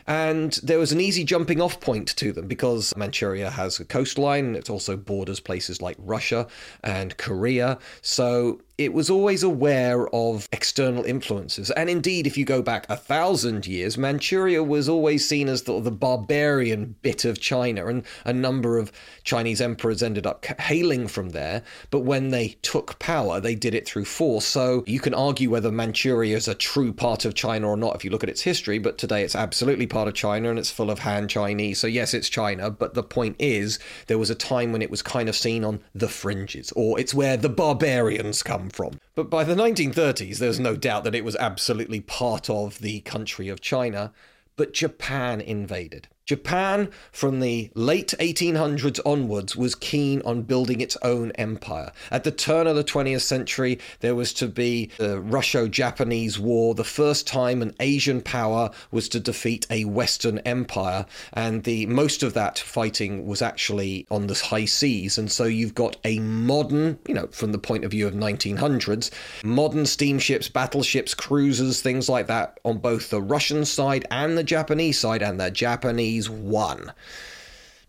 And 0.07 0.53
there 0.63 0.79
was 0.79 0.91
an 0.91 0.99
easy 0.99 1.23
jumping 1.23 1.61
off 1.61 1.79
point 1.79 2.15
to 2.15 2.31
them 2.31 2.47
because 2.47 2.95
Manchuria 2.95 3.51
has 3.51 3.79
a 3.79 3.85
coastline. 3.85 4.55
It 4.55 4.69
also 4.69 4.97
borders 4.97 5.39
places 5.39 5.83
like 5.83 5.97
Russia 5.99 6.47
and 6.83 7.15
Korea. 7.17 7.77
So 8.01 8.61
it 8.79 8.93
was 8.93 9.09
always 9.09 9.43
aware 9.43 10.07
of 10.15 10.47
external 10.53 11.03
influences. 11.03 11.69
And 11.71 11.89
indeed, 11.89 12.25
if 12.25 12.37
you 12.37 12.45
go 12.45 12.61
back 12.61 12.85
a 12.87 12.95
thousand 12.95 13.67
years, 13.67 13.97
Manchuria 13.97 14.63
was 14.63 14.87
always 14.87 15.27
seen 15.27 15.49
as 15.49 15.63
the, 15.63 15.81
the, 15.81 15.91
barbarian 15.91 16.95
bit 17.01 17.25
of 17.25 17.41
China, 17.41 17.87
and 17.87 18.05
a 18.23 18.31
number 18.31 18.77
of 18.77 18.93
Chinese 19.25 19.59
emperors 19.59 20.01
ended 20.01 20.25
up 20.25 20.45
hailing 20.45 21.09
from 21.09 21.31
there. 21.31 21.61
But 21.91 21.99
when 22.01 22.29
they 22.29 22.55
took 22.61 22.97
power, 22.99 23.41
they 23.41 23.53
did 23.53 23.75
it 23.75 23.85
through 23.85 24.05
force. 24.05 24.45
So 24.45 24.85
you 24.87 25.01
can 25.01 25.13
argue 25.13 25.49
whether 25.49 25.73
Manchuria 25.73 26.37
is 26.37 26.47
a 26.47 26.55
true 26.55 26.93
part 26.93 27.25
of 27.25 27.33
China 27.33 27.67
or 27.67 27.75
not 27.75 27.97
if 27.97 28.05
you 28.05 28.11
look 28.11 28.23
at 28.23 28.29
its 28.29 28.41
history, 28.41 28.79
but 28.79 28.97
today 28.97 29.23
it's 29.23 29.35
absolutely 29.35 29.87
part 29.87 30.07
of 30.07 30.13
China 30.13 30.49
and 30.49 30.57
it's 30.57 30.71
full 30.71 30.89
of 30.89 30.99
Han 30.99 31.27
Chinese. 31.27 31.79
So 31.79 31.87
yes, 31.87 32.13
it's 32.13 32.29
China, 32.29 32.71
but 32.71 32.93
the 32.93 33.03
point 33.03 33.35
is, 33.39 33.77
there 34.07 34.17
was 34.17 34.29
a 34.29 34.35
time 34.35 34.71
when 34.71 34.81
it 34.81 34.89
was 34.89 35.01
kind 35.01 35.27
of 35.27 35.35
seen 35.35 35.65
on 35.65 35.81
the 35.93 36.07
fringes, 36.07 36.71
or 36.77 36.97
it's 36.97 37.13
where 37.13 37.35
the 37.35 37.49
barbarians 37.49 38.41
come 38.41 38.68
from. 38.69 38.99
But 39.15 39.29
by 39.29 39.43
the 39.43 39.55
1930s, 39.55 40.37
there's 40.37 40.59
no 40.59 40.75
doubt 40.75 41.03
that 41.03 41.15
it 41.15 41.25
was 41.25 41.35
absolutely 41.37 42.01
part 42.01 42.49
of 42.49 42.79
the 42.79 43.01
country 43.01 43.49
of 43.49 43.61
China. 43.61 44.13
But 44.55 44.73
Japan 44.73 45.41
invaded. 45.41 46.07
Japan, 46.29 46.91
from 47.11 47.39
the 47.39 47.71
late 47.73 48.13
1800s 48.19 48.99
onwards, 49.03 49.55
was 49.55 49.73
keen 49.73 50.21
on 50.25 50.43
building 50.43 50.79
its 50.79 50.95
own 51.01 51.31
empire. 51.31 51.91
At 52.11 52.23
the 52.23 52.29
turn 52.29 52.67
of 52.67 52.75
the 52.75 52.83
20th 52.83 53.21
century, 53.21 53.79
there 54.01 54.13
was 54.13 54.31
to 54.33 54.47
be 54.47 54.91
the 54.99 55.19
Russo 55.19 55.67
Japanese 55.67 56.37
War, 56.37 56.75
the 56.75 56.83
first 56.83 57.25
time 57.25 57.63
an 57.63 57.73
Asian 57.79 58.21
power 58.21 58.69
was 58.91 59.09
to 59.09 59.19
defeat 59.19 59.65
a 59.71 59.85
Western 59.85 60.37
empire. 60.45 61.07
And 61.33 61.63
the 61.63 61.87
most 61.87 62.21
of 62.21 62.35
that 62.35 62.59
fighting 62.59 63.25
was 63.25 63.41
actually 63.41 64.05
on 64.11 64.27
the 64.27 64.35
high 64.35 64.65
seas. 64.65 65.17
And 65.17 65.31
so 65.31 65.45
you've 65.45 65.73
got 65.73 65.97
a 66.03 66.19
modern, 66.19 66.99
you 67.07 67.15
know, 67.15 67.25
from 67.31 67.53
the 67.53 67.57
point 67.57 67.85
of 67.85 67.89
view 67.89 68.05
of 68.05 68.13
1900s, 68.13 69.09
modern 69.43 69.87
steamships, 69.87 70.47
battleships, 70.47 71.15
cruisers, 71.15 71.81
things 71.81 72.07
like 72.07 72.27
that 72.27 72.59
on 72.63 72.77
both 72.77 73.09
the 73.09 73.19
Russian 73.19 73.65
side 73.65 74.05
and 74.11 74.37
the 74.37 74.43
Japanese 74.43 74.99
side, 74.99 75.23
and 75.23 75.39
the 75.39 75.49
Japanese 75.49 76.18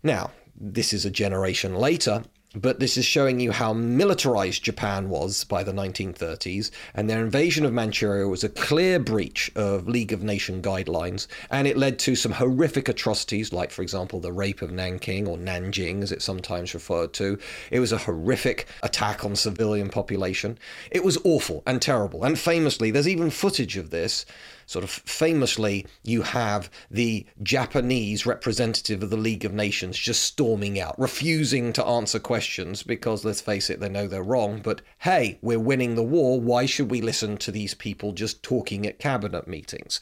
Now, 0.03 0.31
this 0.55 0.93
is 0.93 1.05
a 1.05 1.11
generation 1.11 1.75
later, 1.75 2.23
but 2.53 2.81
this 2.81 2.97
is 2.97 3.05
showing 3.05 3.39
you 3.39 3.51
how 3.51 3.71
militarized 3.71 4.61
Japan 4.61 5.07
was 5.07 5.45
by 5.45 5.63
the 5.63 5.71
1930s, 5.71 6.69
and 6.93 7.09
their 7.09 7.23
invasion 7.23 7.65
of 7.65 7.71
Manchuria 7.71 8.27
was 8.27 8.43
a 8.43 8.49
clear 8.49 8.99
breach 8.99 9.49
of 9.55 9.87
League 9.87 10.11
of 10.11 10.21
Nations 10.21 10.63
guidelines, 10.65 11.27
and 11.49 11.65
it 11.65 11.77
led 11.77 11.97
to 11.99 12.13
some 12.13 12.33
horrific 12.33 12.89
atrocities, 12.89 13.53
like, 13.53 13.71
for 13.71 13.83
example, 13.83 14.19
the 14.19 14.33
rape 14.33 14.61
of 14.61 14.71
Nanking, 14.71 15.27
or 15.27 15.37
Nanjing 15.37 16.03
as 16.03 16.11
it's 16.11 16.25
sometimes 16.25 16.73
referred 16.73 17.13
to. 17.13 17.39
It 17.71 17.79
was 17.79 17.93
a 17.93 17.99
horrific 17.99 18.67
attack 18.83 19.23
on 19.23 19.37
civilian 19.37 19.87
population. 19.87 20.57
It 20.91 21.05
was 21.05 21.17
awful 21.23 21.63
and 21.65 21.81
terrible, 21.81 22.25
and 22.25 22.37
famously, 22.37 22.91
there's 22.91 23.07
even 23.07 23.29
footage 23.29 23.77
of 23.77 23.91
this 23.91 24.25
sort 24.71 24.83
of 24.83 24.89
famously, 24.89 25.85
you 26.03 26.21
have 26.21 26.69
the 26.89 27.25
Japanese 27.43 28.25
representative 28.25 29.03
of 29.03 29.09
the 29.09 29.17
League 29.17 29.43
of 29.43 29.53
Nations 29.53 29.97
just 29.97 30.23
storming 30.23 30.79
out, 30.79 30.97
refusing 30.97 31.73
to 31.73 31.85
answer 31.85 32.19
questions 32.19 32.81
because, 32.81 33.25
let's 33.25 33.41
face 33.41 33.69
it, 33.69 33.81
they 33.81 33.89
know 33.89 34.07
they're 34.07 34.23
wrong. 34.23 34.61
But 34.63 34.81
hey, 34.99 35.37
we're 35.41 35.59
winning 35.59 35.95
the 35.95 36.03
war. 36.03 36.39
Why 36.39 36.65
should 36.65 36.89
we 36.89 37.01
listen 37.01 37.35
to 37.37 37.51
these 37.51 37.73
people 37.73 38.13
just 38.13 38.43
talking 38.43 38.85
at 38.87 38.97
cabinet 38.97 39.45
meetings? 39.45 39.99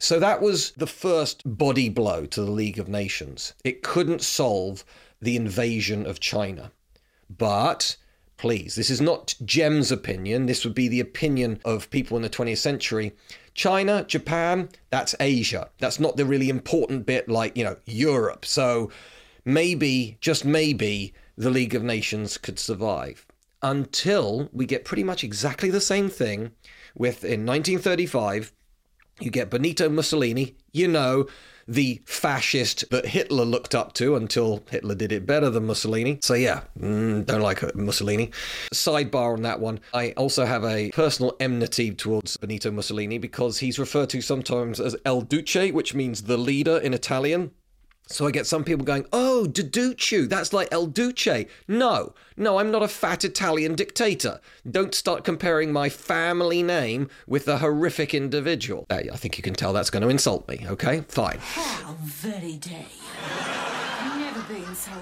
So 0.00 0.18
that 0.18 0.42
was 0.42 0.72
the 0.72 0.86
first 0.88 1.42
body 1.44 1.88
blow 1.88 2.26
to 2.26 2.42
the 2.42 2.50
League 2.50 2.80
of 2.80 2.88
Nations. 2.88 3.54
It 3.62 3.82
couldn't 3.84 4.22
solve 4.22 4.84
the 5.22 5.36
invasion 5.36 6.06
of 6.06 6.18
China. 6.18 6.72
But 7.30 7.96
please, 8.36 8.74
this 8.74 8.90
is 8.90 9.00
not 9.00 9.34
Jem's 9.44 9.92
opinion. 9.92 10.46
This 10.46 10.64
would 10.64 10.74
be 10.74 10.88
the 10.88 11.00
opinion 11.00 11.60
of 11.64 11.90
people 11.90 12.16
in 12.16 12.22
the 12.22 12.30
20th 12.30 12.58
century. 12.58 13.12
China, 13.58 14.04
Japan, 14.04 14.68
that's 14.88 15.16
Asia. 15.18 15.68
That's 15.78 15.98
not 15.98 16.16
the 16.16 16.24
really 16.24 16.48
important 16.48 17.04
bit 17.04 17.28
like, 17.28 17.56
you 17.56 17.64
know, 17.64 17.76
Europe. 17.86 18.44
So 18.44 18.92
maybe, 19.44 20.16
just 20.20 20.44
maybe, 20.44 21.12
the 21.36 21.50
League 21.50 21.74
of 21.74 21.82
Nations 21.82 22.38
could 22.38 22.60
survive 22.60 23.26
until 23.60 24.48
we 24.52 24.64
get 24.64 24.84
pretty 24.84 25.02
much 25.02 25.24
exactly 25.24 25.70
the 25.70 25.80
same 25.80 26.08
thing 26.08 26.52
with 26.94 27.24
in 27.24 27.44
1935 27.44 28.52
you 29.20 29.30
get 29.30 29.50
Benito 29.50 29.88
Mussolini, 29.88 30.54
you 30.72 30.88
know, 30.88 31.26
the 31.68 32.00
fascist 32.06 32.88
that 32.90 33.06
Hitler 33.06 33.44
looked 33.44 33.74
up 33.74 33.92
to 33.94 34.16
until 34.16 34.64
Hitler 34.70 34.94
did 34.94 35.12
it 35.12 35.26
better 35.26 35.50
than 35.50 35.66
Mussolini. 35.66 36.18
So, 36.22 36.32
yeah, 36.32 36.62
mm, 36.80 37.26
don't 37.26 37.42
like 37.42 37.74
Mussolini. 37.74 38.30
Sidebar 38.72 39.34
on 39.34 39.42
that 39.42 39.60
one. 39.60 39.80
I 39.92 40.12
also 40.12 40.46
have 40.46 40.64
a 40.64 40.90
personal 40.92 41.36
enmity 41.38 41.92
towards 41.92 42.38
Benito 42.38 42.70
Mussolini 42.70 43.18
because 43.18 43.58
he's 43.58 43.78
referred 43.78 44.08
to 44.10 44.22
sometimes 44.22 44.80
as 44.80 44.96
El 45.04 45.20
Duce, 45.20 45.72
which 45.72 45.94
means 45.94 46.22
the 46.22 46.38
leader 46.38 46.78
in 46.78 46.94
Italian. 46.94 47.50
So 48.10 48.26
I 48.26 48.30
get 48.30 48.46
some 48.46 48.64
people 48.64 48.86
going, 48.86 49.04
oh, 49.12 49.46
Duducu, 49.48 50.28
that's 50.28 50.54
like 50.54 50.68
El 50.72 50.86
Duce. 50.86 51.46
No, 51.68 52.14
no, 52.38 52.58
I'm 52.58 52.70
not 52.70 52.82
a 52.82 52.88
fat 52.88 53.22
Italian 53.22 53.74
dictator. 53.74 54.40
Don't 54.68 54.94
start 54.94 55.24
comparing 55.24 55.72
my 55.72 55.90
family 55.90 56.62
name 56.62 57.10
with 57.26 57.46
a 57.48 57.58
horrific 57.58 58.14
individual. 58.14 58.86
I 58.88 59.02
think 59.16 59.36
you 59.36 59.42
can 59.42 59.54
tell 59.54 59.74
that's 59.74 59.90
going 59.90 60.02
to 60.02 60.08
insult 60.08 60.48
me, 60.48 60.64
okay? 60.66 61.04
Fine. 61.08 61.38
How 61.40 61.96
very 62.00 62.56
dare 62.56 62.86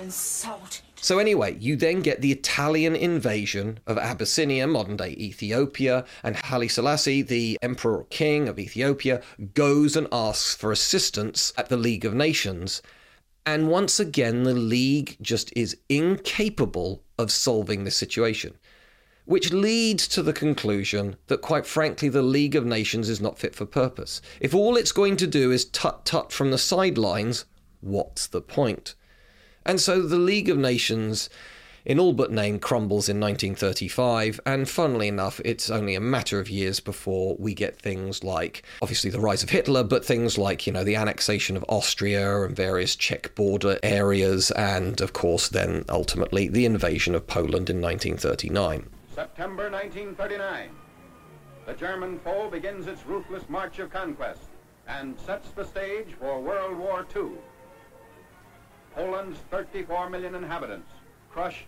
insulted. 0.02 0.82
So, 1.00 1.18
anyway, 1.18 1.56
you 1.60 1.76
then 1.76 2.00
get 2.02 2.20
the 2.20 2.32
Italian 2.32 2.96
invasion 2.96 3.78
of 3.86 3.98
Abyssinia, 3.98 4.66
modern 4.66 4.96
day 4.96 5.10
Ethiopia, 5.18 6.04
and 6.22 6.36
Haile 6.36 6.68
Selassie, 6.68 7.22
the 7.22 7.58
emperor 7.62 8.06
king 8.10 8.48
of 8.48 8.58
Ethiopia, 8.58 9.22
goes 9.54 9.96
and 9.96 10.08
asks 10.10 10.54
for 10.54 10.72
assistance 10.72 11.52
at 11.56 11.68
the 11.68 11.76
League 11.76 12.04
of 12.04 12.14
Nations. 12.14 12.82
And 13.44 13.68
once 13.68 14.00
again, 14.00 14.42
the 14.42 14.54
League 14.54 15.16
just 15.20 15.52
is 15.54 15.76
incapable 15.88 17.02
of 17.18 17.30
solving 17.30 17.84
the 17.84 17.90
situation. 17.90 18.54
which 19.26 19.52
leads 19.52 20.08
to 20.08 20.22
the 20.22 20.32
conclusion 20.32 21.16
that, 21.26 21.42
quite 21.42 21.66
frankly, 21.66 22.08
the 22.08 22.22
League 22.22 22.54
of 22.54 22.64
Nations 22.64 23.08
is 23.08 23.20
not 23.20 23.38
fit 23.38 23.54
for 23.54 23.66
purpose. 23.66 24.22
If 24.40 24.54
all 24.54 24.76
it's 24.76 24.92
going 24.92 25.16
to 25.18 25.26
do 25.26 25.50
is 25.50 25.64
tut 25.66 26.04
tut 26.04 26.32
from 26.32 26.50
the 26.52 26.58
sidelines, 26.58 27.44
what's 27.80 28.26
the 28.28 28.40
point? 28.40 28.94
And 29.66 29.80
so 29.80 30.00
the 30.00 30.16
League 30.16 30.48
of 30.48 30.56
Nations, 30.56 31.28
in 31.84 31.98
all 31.98 32.12
but 32.12 32.30
name, 32.30 32.60
crumbles 32.60 33.08
in 33.08 33.18
1935, 33.18 34.40
and 34.46 34.68
funnily 34.68 35.08
enough, 35.08 35.40
it's 35.44 35.68
only 35.70 35.96
a 35.96 36.00
matter 36.00 36.38
of 36.38 36.48
years 36.48 36.78
before 36.78 37.34
we 37.36 37.52
get 37.52 37.76
things 37.76 38.22
like, 38.22 38.62
obviously, 38.80 39.10
the 39.10 39.18
rise 39.18 39.42
of 39.42 39.50
Hitler, 39.50 39.82
but 39.82 40.04
things 40.04 40.38
like, 40.38 40.68
you 40.68 40.72
know, 40.72 40.84
the 40.84 40.94
annexation 40.94 41.56
of 41.56 41.64
Austria 41.68 42.44
and 42.44 42.54
various 42.54 42.94
Czech 42.94 43.34
border 43.34 43.76
areas, 43.82 44.52
and 44.52 45.00
of 45.00 45.12
course, 45.12 45.48
then 45.48 45.84
ultimately 45.88 46.46
the 46.46 46.64
invasion 46.64 47.16
of 47.16 47.26
Poland 47.26 47.68
in 47.68 47.80
1939. 47.80 48.88
September 49.16 49.68
1939. 49.68 50.70
The 51.66 51.74
German 51.74 52.20
foe 52.20 52.48
begins 52.48 52.86
its 52.86 53.04
ruthless 53.04 53.48
march 53.48 53.80
of 53.80 53.90
conquest 53.90 54.42
and 54.86 55.18
sets 55.18 55.50
the 55.50 55.64
stage 55.64 56.14
for 56.20 56.40
World 56.40 56.78
War 56.78 57.04
II. 57.16 57.30
Poland's 58.96 59.38
34 59.50 60.08
million 60.08 60.34
inhabitants, 60.34 60.88
crushed, 61.30 61.66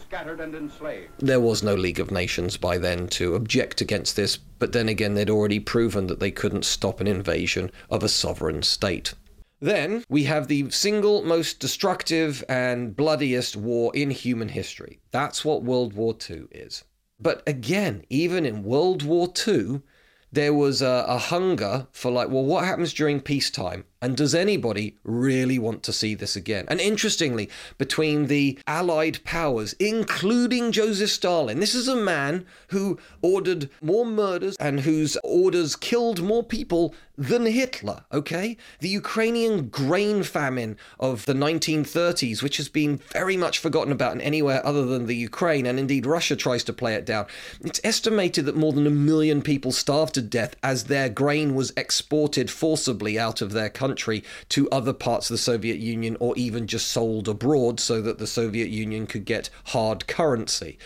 scattered, 0.00 0.38
and 0.38 0.54
enslaved. 0.54 1.10
There 1.18 1.40
was 1.40 1.62
no 1.62 1.74
League 1.74 1.98
of 1.98 2.12
Nations 2.12 2.56
by 2.56 2.78
then 2.78 3.08
to 3.08 3.34
object 3.34 3.80
against 3.80 4.14
this, 4.14 4.36
but 4.36 4.70
then 4.70 4.88
again, 4.88 5.14
they'd 5.14 5.28
already 5.28 5.58
proven 5.58 6.06
that 6.06 6.20
they 6.20 6.30
couldn't 6.30 6.64
stop 6.64 7.00
an 7.00 7.08
invasion 7.08 7.72
of 7.90 8.04
a 8.04 8.08
sovereign 8.08 8.62
state. 8.62 9.14
Then 9.60 10.04
we 10.08 10.22
have 10.24 10.46
the 10.46 10.70
single 10.70 11.22
most 11.22 11.58
destructive 11.58 12.44
and 12.48 12.94
bloodiest 12.94 13.56
war 13.56 13.90
in 13.92 14.10
human 14.10 14.50
history. 14.50 15.00
That's 15.10 15.44
what 15.44 15.64
World 15.64 15.94
War 15.94 16.14
II 16.30 16.44
is. 16.52 16.84
But 17.18 17.42
again, 17.44 18.04
even 18.08 18.46
in 18.46 18.62
World 18.62 19.02
War 19.02 19.32
II, 19.46 19.82
there 20.30 20.54
was 20.54 20.80
a, 20.80 21.04
a, 21.08 21.18
hunger 21.18 21.88
for 21.90 22.12
like, 22.12 22.28
well, 22.28 22.44
what 22.44 22.64
happens 22.64 22.92
during 22.92 23.20
peacetime? 23.20 23.84
And 24.00 24.16
does 24.16 24.32
anybody 24.32 24.96
really 25.02 25.58
want 25.58 25.82
to 25.82 25.92
see 25.92 26.14
this 26.14 26.36
again? 26.36 26.66
And 26.68 26.80
interestingly, 26.80 27.50
between 27.78 28.28
the 28.28 28.56
Allied 28.66 29.24
powers, 29.24 29.72
including 29.80 30.70
Joseph 30.70 31.10
Stalin, 31.10 31.58
this 31.58 31.74
is 31.74 31.88
a 31.88 31.96
man 31.96 32.46
who 32.68 32.98
ordered 33.22 33.68
more 33.82 34.06
murders 34.06 34.56
and 34.60 34.80
whose 34.80 35.16
orders 35.24 35.74
killed 35.74 36.22
more 36.22 36.44
people 36.44 36.94
than 37.16 37.46
Hitler, 37.46 38.04
okay? 38.12 38.56
The 38.78 38.88
Ukrainian 38.88 39.68
grain 39.68 40.22
famine 40.22 40.76
of 41.00 41.26
the 41.26 41.34
1930s, 41.34 42.40
which 42.40 42.58
has 42.58 42.68
been 42.68 42.98
very 43.12 43.36
much 43.36 43.58
forgotten 43.58 43.90
about 43.90 44.12
in 44.12 44.20
anywhere 44.20 44.64
other 44.64 44.86
than 44.86 45.06
the 45.06 45.16
Ukraine, 45.16 45.66
and 45.66 45.80
indeed 45.80 46.06
Russia 46.06 46.36
tries 46.36 46.62
to 46.64 46.72
play 46.72 46.94
it 46.94 47.04
down. 47.04 47.26
It's 47.60 47.80
estimated 47.82 48.46
that 48.46 48.54
more 48.54 48.72
than 48.72 48.86
a 48.86 48.90
million 48.90 49.42
people 49.42 49.72
starved 49.72 50.14
to 50.14 50.22
death 50.22 50.54
as 50.62 50.84
their 50.84 51.08
grain 51.08 51.56
was 51.56 51.72
exported 51.76 52.48
forcibly 52.48 53.18
out 53.18 53.40
of 53.40 53.50
their 53.50 53.68
country 53.68 53.87
country 53.88 54.22
to 54.50 54.68
other 54.70 54.92
parts 54.92 55.30
of 55.30 55.34
the 55.34 55.38
Soviet 55.38 55.78
Union 55.78 56.16
or 56.20 56.36
even 56.36 56.66
just 56.66 56.88
sold 56.88 57.26
abroad 57.26 57.80
so 57.80 58.02
that 58.02 58.18
the 58.18 58.26
Soviet 58.26 58.68
Union 58.68 59.06
could 59.06 59.24
get 59.24 59.48
hard 59.66 60.06
currency. 60.06 60.78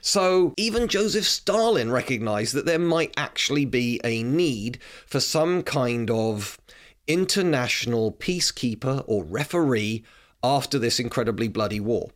So 0.00 0.54
even 0.56 0.88
Joseph 0.88 1.26
Stalin 1.26 1.90
recognized 1.90 2.54
that 2.54 2.64
there 2.64 2.78
might 2.78 3.12
actually 3.16 3.66
be 3.66 4.00
a 4.04 4.22
need 4.22 4.78
for 5.06 5.20
some 5.20 5.62
kind 5.62 6.10
of 6.10 6.58
international 7.06 8.12
peacekeeper 8.12 9.04
or 9.06 9.22
referee 9.22 10.02
after 10.42 10.78
this 10.78 10.98
incredibly 10.98 11.48
bloody 11.48 11.80
war. 11.80 12.10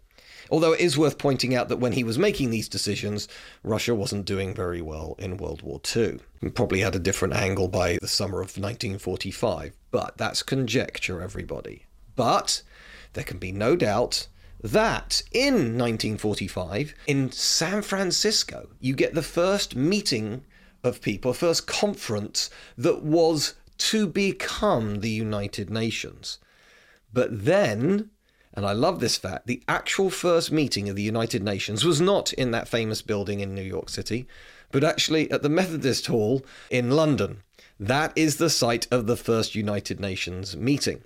Although 0.50 0.72
it 0.72 0.80
is 0.80 0.98
worth 0.98 1.16
pointing 1.16 1.54
out 1.54 1.68
that 1.68 1.78
when 1.78 1.92
he 1.92 2.04
was 2.04 2.18
making 2.18 2.50
these 2.50 2.68
decisions, 2.68 3.28
Russia 3.62 3.94
wasn't 3.94 4.24
doing 4.26 4.54
very 4.54 4.82
well 4.82 5.14
in 5.18 5.36
World 5.36 5.62
War 5.62 5.80
II. 5.96 6.18
He 6.40 6.50
probably 6.50 6.80
had 6.80 6.96
a 6.96 7.00
different 7.00 7.34
angle 7.34 7.68
by 7.68 7.98
the 8.00 8.08
summer 8.08 8.38
of 8.38 8.56
1945, 8.58 9.76
but 9.90 10.18
that's 10.18 10.42
conjecture, 10.42 11.22
everybody. 11.22 11.86
But 12.16 12.62
there 13.12 13.24
can 13.24 13.38
be 13.38 13.52
no 13.52 13.76
doubt 13.76 14.26
that 14.62 15.22
in 15.32 15.78
1945, 15.78 16.94
in 17.06 17.30
San 17.32 17.82
Francisco, 17.82 18.70
you 18.80 18.94
get 18.94 19.14
the 19.14 19.22
first 19.22 19.76
meeting 19.76 20.44
of 20.82 21.00
people, 21.00 21.32
first 21.32 21.66
conference 21.66 22.50
that 22.76 23.02
was 23.02 23.54
to 23.78 24.06
become 24.06 25.00
the 25.00 25.10
United 25.10 25.70
Nations. 25.70 26.38
But 27.12 27.44
then 27.44 28.10
and 28.54 28.66
I 28.66 28.72
love 28.72 29.00
this 29.00 29.16
fact, 29.16 29.46
the 29.46 29.62
actual 29.68 30.10
first 30.10 30.50
meeting 30.50 30.88
of 30.88 30.96
the 30.96 31.02
United 31.02 31.42
Nations 31.42 31.84
was 31.84 32.00
not 32.00 32.32
in 32.32 32.50
that 32.50 32.68
famous 32.68 33.00
building 33.02 33.40
in 33.40 33.54
New 33.54 33.62
York 33.62 33.88
City, 33.88 34.26
but 34.72 34.84
actually 34.84 35.30
at 35.30 35.42
the 35.42 35.48
Methodist 35.48 36.06
Hall 36.06 36.44
in 36.70 36.90
London. 36.90 37.42
That 37.78 38.12
is 38.16 38.36
the 38.36 38.50
site 38.50 38.86
of 38.90 39.06
the 39.06 39.16
first 39.16 39.54
United 39.54 40.00
Nations 40.00 40.56
meeting. 40.56 41.04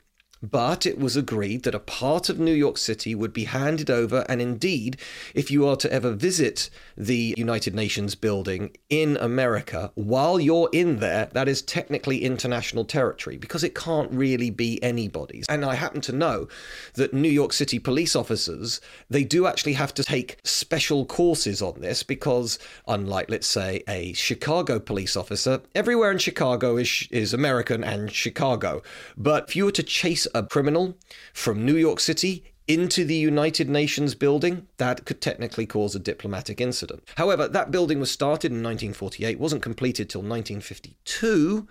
But 0.51 0.85
it 0.85 0.99
was 0.99 1.17
agreed 1.17 1.63
that 1.63 1.75
a 1.75 1.79
part 1.79 2.29
of 2.29 2.39
New 2.39 2.53
York 2.53 2.77
City 2.77 3.15
would 3.15 3.33
be 3.33 3.45
handed 3.45 3.89
over, 3.89 4.27
and 4.29 4.43
indeed, 4.43 4.99
if 5.35 5.51
you 5.51 5.67
are 5.67 5.77
to 5.77 5.91
ever 5.91 6.11
visit 6.13 6.69
the 6.97 7.35
United 7.39 7.75
Nations 7.75 8.15
building 8.15 8.77
in 8.91 9.17
America, 9.17 9.91
while 9.95 10.39
you're 10.39 10.69
in 10.73 10.99
there, 10.99 11.31
that 11.33 11.49
is 11.49 11.63
technically 11.63 12.23
international 12.23 12.85
territory 12.85 13.39
because 13.39 13.65
it 13.65 13.75
can't 13.75 14.11
really 14.11 14.51
be 14.51 14.83
anybody's. 14.83 15.47
And 15.49 15.65
I 15.65 15.77
happen 15.77 16.03
to 16.03 16.13
know 16.13 16.47
that 16.95 17.15
New 17.15 17.31
York 17.31 17.55
City 17.55 17.79
police 17.79 18.15
officers, 18.15 18.83
they 19.09 19.25
do 19.25 19.47
actually 19.47 19.75
have 19.75 19.95
to 19.95 20.05
take 20.05 20.39
special 20.45 21.07
courses 21.07 21.63
on 21.63 21.81
this 21.81 22.03
because, 22.03 22.59
unlike, 22.87 23.31
let's 23.31 23.47
say, 23.47 23.83
a 23.89 24.13
Chicago 24.13 24.79
police 24.79 25.17
officer, 25.17 25.63
everywhere 25.75 26.11
in 26.11 26.19
Chicago 26.19 26.77
is, 26.77 27.09
is 27.11 27.33
American 27.33 27.83
and 27.83 28.13
Chicago. 28.13 28.83
But 29.17 29.49
if 29.49 29.57
you 29.57 29.65
were 29.65 29.73
to 29.73 29.83
chase 29.83 30.27
a 30.35 30.43
criminal 30.43 30.97
from 31.33 31.65
New 31.65 31.77
York 31.77 32.01
City 32.01 32.45
into 32.67 33.05
the 33.05 33.15
United 33.15 33.69
Nations 33.69 34.15
building, 34.15 34.67
that 34.79 35.05
could 35.05 35.21
technically 35.21 35.67
cause 35.67 35.95
a 35.95 35.99
diplomatic 35.99 36.61
incident. 36.61 37.03
However, 37.17 37.47
that 37.47 37.71
building 37.71 38.01
was 38.01 38.11
started 38.11 38.51
in 38.51 38.63
1948, 38.63 39.39
wasn't 39.39 39.63
completed 39.63 40.09
till 40.09 40.23
1952, 40.23 41.69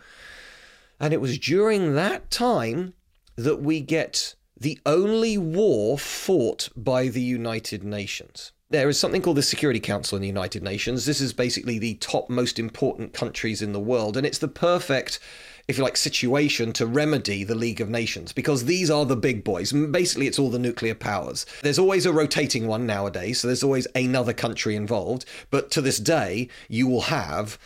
and 0.99 1.13
it 1.13 1.21
was 1.21 1.39
during 1.39 1.95
that 1.95 2.29
time 2.29 2.93
that 3.35 3.61
we 3.61 3.81
get 3.81 4.35
the 4.55 4.79
only 4.85 5.37
war 5.37 5.97
fought 5.97 6.69
by 6.75 7.07
the 7.07 7.21
United 7.21 7.83
Nations. 7.83 8.51
There 8.69 8.89
is 8.89 8.99
something 8.99 9.21
called 9.21 9.37
the 9.37 9.43
Security 9.43 9.79
Council 9.79 10.15
in 10.15 10.21
the 10.21 10.27
United 10.27 10.63
Nations. 10.63 11.05
This 11.05 11.21
is 11.21 11.33
basically 11.33 11.79
the 11.79 11.95
top 11.95 12.29
most 12.29 12.57
important 12.57 13.13
countries 13.13 13.61
in 13.61 13.73
the 13.73 13.79
world, 13.79 14.15
and 14.15 14.25
it's 14.25 14.37
the 14.37 14.47
perfect 14.47 15.19
if 15.67 15.77
you 15.77 15.83
like, 15.83 15.97
situation 15.97 16.73
to 16.73 16.85
remedy 16.85 17.43
the 17.43 17.55
League 17.55 17.79
of 17.79 17.89
Nations 17.89 18.33
because 18.33 18.65
these 18.65 18.89
are 18.89 19.05
the 19.05 19.15
big 19.15 19.43
boys. 19.43 19.71
Basically, 19.71 20.27
it's 20.27 20.39
all 20.39 20.49
the 20.49 20.59
nuclear 20.59 20.95
powers. 20.95 21.45
There's 21.61 21.79
always 21.79 22.05
a 22.05 22.13
rotating 22.13 22.67
one 22.67 22.85
nowadays, 22.85 23.39
so 23.39 23.47
there's 23.47 23.63
always 23.63 23.87
another 23.95 24.33
country 24.33 24.75
involved. 24.75 25.25
But 25.49 25.71
to 25.71 25.81
this 25.81 25.99
day, 25.99 26.49
you 26.67 26.87
will 26.87 27.01
have 27.01 27.57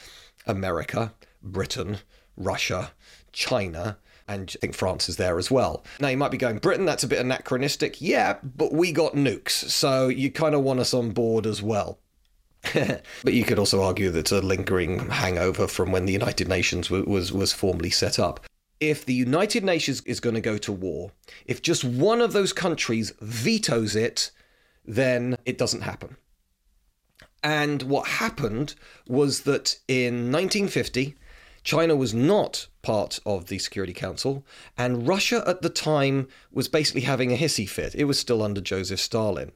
America, 0.45 1.13
Britain, 1.41 1.97
Russia, 2.35 2.91
China, 3.31 3.97
and 4.27 4.53
I 4.55 4.59
think 4.59 4.75
France 4.75 5.09
is 5.09 5.17
there 5.17 5.37
as 5.37 5.49
well. 5.49 5.83
Now 5.99 6.09
you 6.09 6.17
might 6.17 6.31
be 6.31 6.37
going, 6.37 6.57
Britain, 6.57 6.85
that's 6.85 7.03
a 7.03 7.07
bit 7.07 7.19
anachronistic. 7.19 8.01
Yeah, 8.01 8.37
but 8.43 8.73
we 8.73 8.91
got 8.91 9.13
nukes, 9.13 9.51
so 9.51 10.07
you 10.07 10.31
kind 10.31 10.53
of 10.53 10.61
want 10.61 10.79
us 10.79 10.93
on 10.93 11.11
board 11.11 11.45
as 11.45 11.61
well. 11.63 11.99
but 13.23 13.33
you 13.33 13.43
could 13.43 13.59
also 13.59 13.81
argue 13.83 14.09
that 14.09 14.19
it's 14.19 14.31
a 14.31 14.41
lingering 14.41 15.09
hangover 15.09 15.67
from 15.67 15.91
when 15.91 16.05
the 16.05 16.13
United 16.13 16.47
Nations 16.47 16.87
w- 16.87 17.09
was 17.09 17.31
was 17.31 17.53
formally 17.53 17.89
set 17.89 18.19
up. 18.19 18.45
If 18.79 19.05
the 19.05 19.13
United 19.13 19.63
Nations 19.63 20.01
is 20.01 20.19
going 20.19 20.35
to 20.35 20.41
go 20.41 20.57
to 20.59 20.71
war, 20.71 21.11
if 21.45 21.61
just 21.61 21.83
one 21.83 22.21
of 22.21 22.33
those 22.33 22.53
countries 22.53 23.11
vetoes 23.21 23.95
it, 23.95 24.31
then 24.85 25.37
it 25.45 25.57
doesn't 25.57 25.81
happen. 25.81 26.17
And 27.43 27.83
what 27.83 28.07
happened 28.07 28.75
was 29.07 29.41
that 29.41 29.77
in 29.87 30.31
1950, 30.31 31.15
China 31.67 31.97
was 31.97 32.13
not 32.13 32.67
part 32.81 33.19
of 33.25 33.47
the 33.47 33.59
Security 33.59 33.91
Council, 33.91 34.45
and 34.77 35.05
Russia 35.05 35.43
at 35.45 35.61
the 35.61 35.69
time 35.69 36.29
was 36.49 36.69
basically 36.69 37.01
having 37.01 37.33
a 37.33 37.35
hissy 37.35 37.67
fit. 37.67 37.93
It 37.93 38.05
was 38.05 38.17
still 38.17 38.41
under 38.41 38.61
Joseph 38.61 39.01
Stalin. 39.01 39.51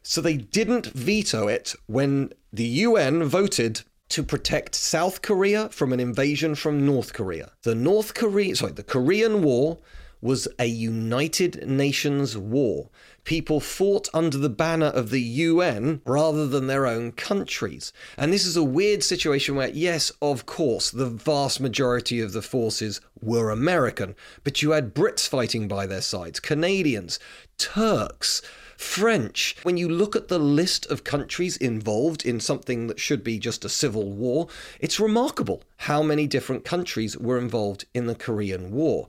So 0.00 0.20
they 0.20 0.36
didn't 0.36 0.86
veto 0.86 1.48
it 1.48 1.74
when 1.86 2.32
the 2.52 2.68
UN 2.86 3.24
voted 3.24 3.82
to 4.10 4.22
protect 4.22 4.76
South 4.76 5.22
Korea 5.22 5.68
from 5.70 5.92
an 5.92 5.98
invasion 5.98 6.54
from 6.54 6.86
North 6.86 7.12
Korea. 7.12 7.50
The 7.64 7.74
North 7.74 8.14
Korea, 8.14 8.54
sorry, 8.54 8.70
the 8.70 8.84
Korean 8.84 9.42
War 9.42 9.78
was 10.26 10.48
a 10.58 10.66
United 10.66 11.68
Nations 11.68 12.36
war. 12.36 12.90
People 13.22 13.60
fought 13.60 14.08
under 14.12 14.36
the 14.36 14.48
banner 14.48 14.86
of 14.86 15.10
the 15.10 15.20
UN 15.20 16.02
rather 16.04 16.48
than 16.48 16.66
their 16.66 16.84
own 16.84 17.12
countries. 17.12 17.92
And 18.18 18.32
this 18.32 18.44
is 18.44 18.56
a 18.56 18.64
weird 18.64 19.04
situation 19.04 19.54
where, 19.54 19.68
yes, 19.68 20.10
of 20.20 20.44
course, 20.44 20.90
the 20.90 21.06
vast 21.06 21.60
majority 21.60 22.20
of 22.20 22.32
the 22.32 22.42
forces 22.42 23.00
were 23.22 23.50
American, 23.50 24.16
but 24.42 24.62
you 24.62 24.72
had 24.72 24.96
Brits 24.96 25.28
fighting 25.28 25.68
by 25.68 25.86
their 25.86 26.02
sides, 26.02 26.40
Canadians, 26.40 27.20
Turks, 27.56 28.42
French. 28.76 29.56
When 29.62 29.76
you 29.76 29.88
look 29.88 30.16
at 30.16 30.26
the 30.26 30.40
list 30.40 30.86
of 30.86 31.04
countries 31.04 31.56
involved 31.56 32.26
in 32.26 32.40
something 32.40 32.88
that 32.88 32.98
should 32.98 33.22
be 33.22 33.38
just 33.38 33.64
a 33.64 33.68
civil 33.68 34.10
war, 34.10 34.48
it's 34.80 34.98
remarkable 34.98 35.62
how 35.76 36.02
many 36.02 36.26
different 36.26 36.64
countries 36.64 37.16
were 37.16 37.38
involved 37.38 37.84
in 37.94 38.06
the 38.06 38.16
Korean 38.16 38.72
War. 38.72 39.08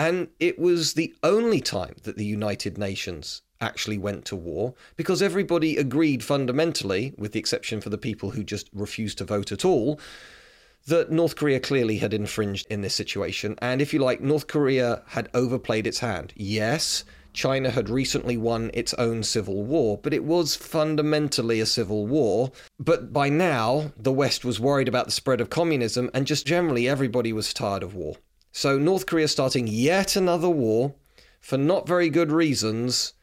And 0.00 0.28
it 0.38 0.58
was 0.58 0.94
the 0.94 1.14
only 1.22 1.60
time 1.60 1.96
that 2.04 2.16
the 2.16 2.24
United 2.24 2.78
Nations 2.78 3.42
actually 3.60 3.98
went 3.98 4.24
to 4.24 4.34
war 4.34 4.72
because 4.96 5.20
everybody 5.20 5.76
agreed 5.76 6.24
fundamentally, 6.24 7.12
with 7.18 7.32
the 7.32 7.38
exception 7.38 7.82
for 7.82 7.90
the 7.90 7.98
people 7.98 8.30
who 8.30 8.42
just 8.42 8.70
refused 8.72 9.18
to 9.18 9.26
vote 9.26 9.52
at 9.52 9.62
all, 9.62 10.00
that 10.86 11.12
North 11.12 11.36
Korea 11.36 11.60
clearly 11.60 11.98
had 11.98 12.14
infringed 12.14 12.66
in 12.70 12.80
this 12.80 12.94
situation. 12.94 13.58
And 13.60 13.82
if 13.82 13.92
you 13.92 13.98
like, 13.98 14.22
North 14.22 14.46
Korea 14.46 15.02
had 15.08 15.28
overplayed 15.34 15.86
its 15.86 15.98
hand. 15.98 16.32
Yes, 16.34 17.04
China 17.34 17.68
had 17.68 17.90
recently 17.90 18.38
won 18.38 18.70
its 18.72 18.94
own 18.94 19.22
civil 19.22 19.64
war, 19.64 19.98
but 20.02 20.14
it 20.14 20.24
was 20.24 20.56
fundamentally 20.56 21.60
a 21.60 21.66
civil 21.66 22.06
war. 22.06 22.52
But 22.78 23.12
by 23.12 23.28
now, 23.28 23.92
the 23.98 24.12
West 24.12 24.46
was 24.46 24.58
worried 24.58 24.88
about 24.88 25.04
the 25.04 25.12
spread 25.12 25.42
of 25.42 25.50
communism, 25.50 26.08
and 26.14 26.26
just 26.26 26.46
generally 26.46 26.88
everybody 26.88 27.34
was 27.34 27.52
tired 27.52 27.82
of 27.82 27.94
war. 27.94 28.16
So 28.52 28.78
North 28.78 29.06
Korea 29.06 29.28
starting 29.28 29.66
yet 29.66 30.16
another 30.16 30.48
war 30.48 30.94
for 31.40 31.56
not 31.56 31.86
very 31.86 32.10
good 32.10 32.32
reasons 32.32 33.14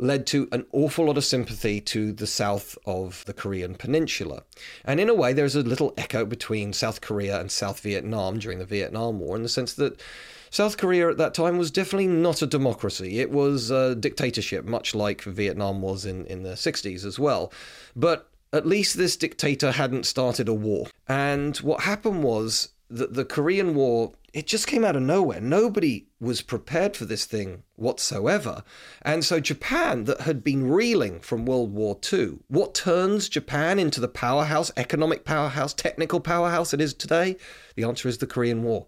led 0.00 0.26
to 0.26 0.48
an 0.50 0.66
awful 0.72 1.06
lot 1.06 1.18
of 1.18 1.24
sympathy 1.24 1.80
to 1.80 2.12
the 2.12 2.26
south 2.26 2.76
of 2.86 3.22
the 3.26 3.34
Korean 3.34 3.74
peninsula. 3.74 4.42
And 4.84 4.98
in 4.98 5.10
a 5.10 5.14
way, 5.14 5.32
there's 5.32 5.56
a 5.56 5.62
little 5.62 5.92
echo 5.98 6.24
between 6.24 6.72
South 6.72 7.00
Korea 7.00 7.38
and 7.38 7.50
South 7.50 7.80
Vietnam 7.80 8.38
during 8.38 8.58
the 8.58 8.64
Vietnam 8.64 9.20
War 9.20 9.36
in 9.36 9.42
the 9.42 9.48
sense 9.48 9.74
that 9.74 10.00
South 10.48 10.78
Korea 10.78 11.10
at 11.10 11.18
that 11.18 11.34
time 11.34 11.58
was 11.58 11.70
definitely 11.70 12.08
not 12.08 12.42
a 12.42 12.46
democracy. 12.46 13.20
It 13.20 13.30
was 13.30 13.70
a 13.70 13.94
dictatorship, 13.94 14.64
much 14.64 14.94
like 14.94 15.22
Vietnam 15.22 15.82
was 15.82 16.06
in, 16.06 16.26
in 16.26 16.42
the 16.42 16.54
60s 16.54 17.04
as 17.04 17.18
well. 17.18 17.52
But 17.94 18.28
at 18.52 18.66
least 18.66 18.96
this 18.96 19.16
dictator 19.16 19.72
hadn't 19.72 20.06
started 20.06 20.48
a 20.48 20.54
war. 20.54 20.86
And 21.06 21.56
what 21.58 21.82
happened 21.82 22.24
was 22.24 22.70
that 22.88 23.14
the 23.14 23.24
Korean 23.24 23.74
War 23.74 24.12
it 24.32 24.46
just 24.46 24.66
came 24.66 24.84
out 24.84 24.96
of 24.96 25.02
nowhere. 25.02 25.40
Nobody 25.40 26.06
was 26.20 26.42
prepared 26.42 26.96
for 26.96 27.04
this 27.04 27.24
thing 27.24 27.64
whatsoever. 27.76 28.62
And 29.02 29.24
so 29.24 29.40
Japan, 29.40 30.04
that 30.04 30.22
had 30.22 30.44
been 30.44 30.70
reeling 30.70 31.20
from 31.20 31.46
World 31.46 31.72
War 31.72 31.98
II, 32.12 32.38
what 32.48 32.74
turns 32.74 33.28
Japan 33.28 33.78
into 33.78 34.00
the 34.00 34.08
powerhouse, 34.08 34.70
economic 34.76 35.24
powerhouse, 35.24 35.74
technical 35.74 36.20
powerhouse 36.20 36.72
it 36.72 36.80
is 36.80 36.94
today? 36.94 37.36
The 37.74 37.84
answer 37.84 38.08
is 38.08 38.18
the 38.18 38.26
Korean 38.26 38.62
War. 38.62 38.86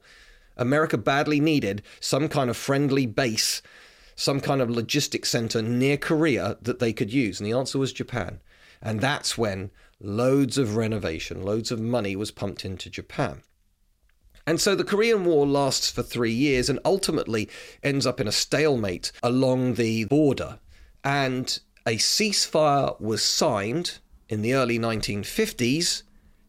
America 0.56 0.98
badly 0.98 1.40
needed 1.40 1.82
some 1.98 2.28
kind 2.28 2.48
of 2.48 2.56
friendly 2.56 3.06
base, 3.06 3.62
some 4.14 4.40
kind 4.40 4.60
of 4.60 4.70
logistics 4.70 5.30
center 5.30 5.62
near 5.62 5.96
Korea 5.96 6.58
that 6.62 6.78
they 6.78 6.92
could 6.92 7.12
use. 7.12 7.40
And 7.40 7.46
the 7.46 7.56
answer 7.56 7.78
was 7.78 7.92
Japan. 7.92 8.40
And 8.80 9.00
that's 9.00 9.38
when 9.38 9.70
loads 10.00 10.58
of 10.58 10.76
renovation, 10.76 11.42
loads 11.42 11.70
of 11.70 11.80
money 11.80 12.14
was 12.14 12.30
pumped 12.30 12.64
into 12.64 12.90
Japan. 12.90 13.42
And 14.46 14.60
so 14.60 14.74
the 14.74 14.84
Korean 14.84 15.24
War 15.24 15.46
lasts 15.46 15.90
for 15.90 16.02
three 16.02 16.32
years 16.32 16.68
and 16.68 16.80
ultimately 16.84 17.48
ends 17.82 18.06
up 18.06 18.20
in 18.20 18.26
a 18.26 18.32
stalemate 18.32 19.12
along 19.22 19.74
the 19.74 20.04
border. 20.04 20.58
And 21.04 21.58
a 21.86 21.96
ceasefire 21.96 23.00
was 23.00 23.22
signed 23.22 23.98
in 24.28 24.42
the 24.42 24.54
early 24.54 24.78
1950s, 24.78 26.02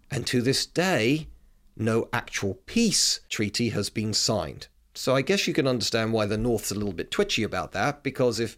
and 0.10 0.26
to 0.28 0.42
this 0.42 0.66
day, 0.66 1.28
no 1.76 2.08
actual 2.14 2.56
peace 2.66 3.20
treaty 3.30 3.70
has 3.70 3.90
been 3.90 4.14
signed. 4.14 4.68
So 4.94 5.16
I 5.16 5.22
guess 5.22 5.48
you 5.48 5.54
can 5.54 5.68
understand 5.68 6.14
why 6.14 6.28
the 6.28 6.38
North's 6.38 6.72
a 6.72 6.76
little 6.76 6.94
bit 6.94 7.10
twitchy 7.10 7.44
about 7.44 7.72
that, 7.72 8.04
because 8.04 8.40
if 8.40 8.56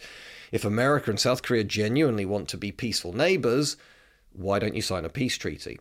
if 0.51 0.63
America 0.63 1.09
and 1.09 1.19
South 1.19 1.41
Korea 1.41 1.63
genuinely 1.63 2.25
want 2.25 2.47
to 2.49 2.57
be 2.57 2.71
peaceful 2.71 3.13
neighbors, 3.13 3.77
why 4.31 4.59
don't 4.59 4.75
you 4.75 4.81
sign 4.81 5.05
a 5.05 5.09
peace 5.09 5.37
treaty? 5.37 5.79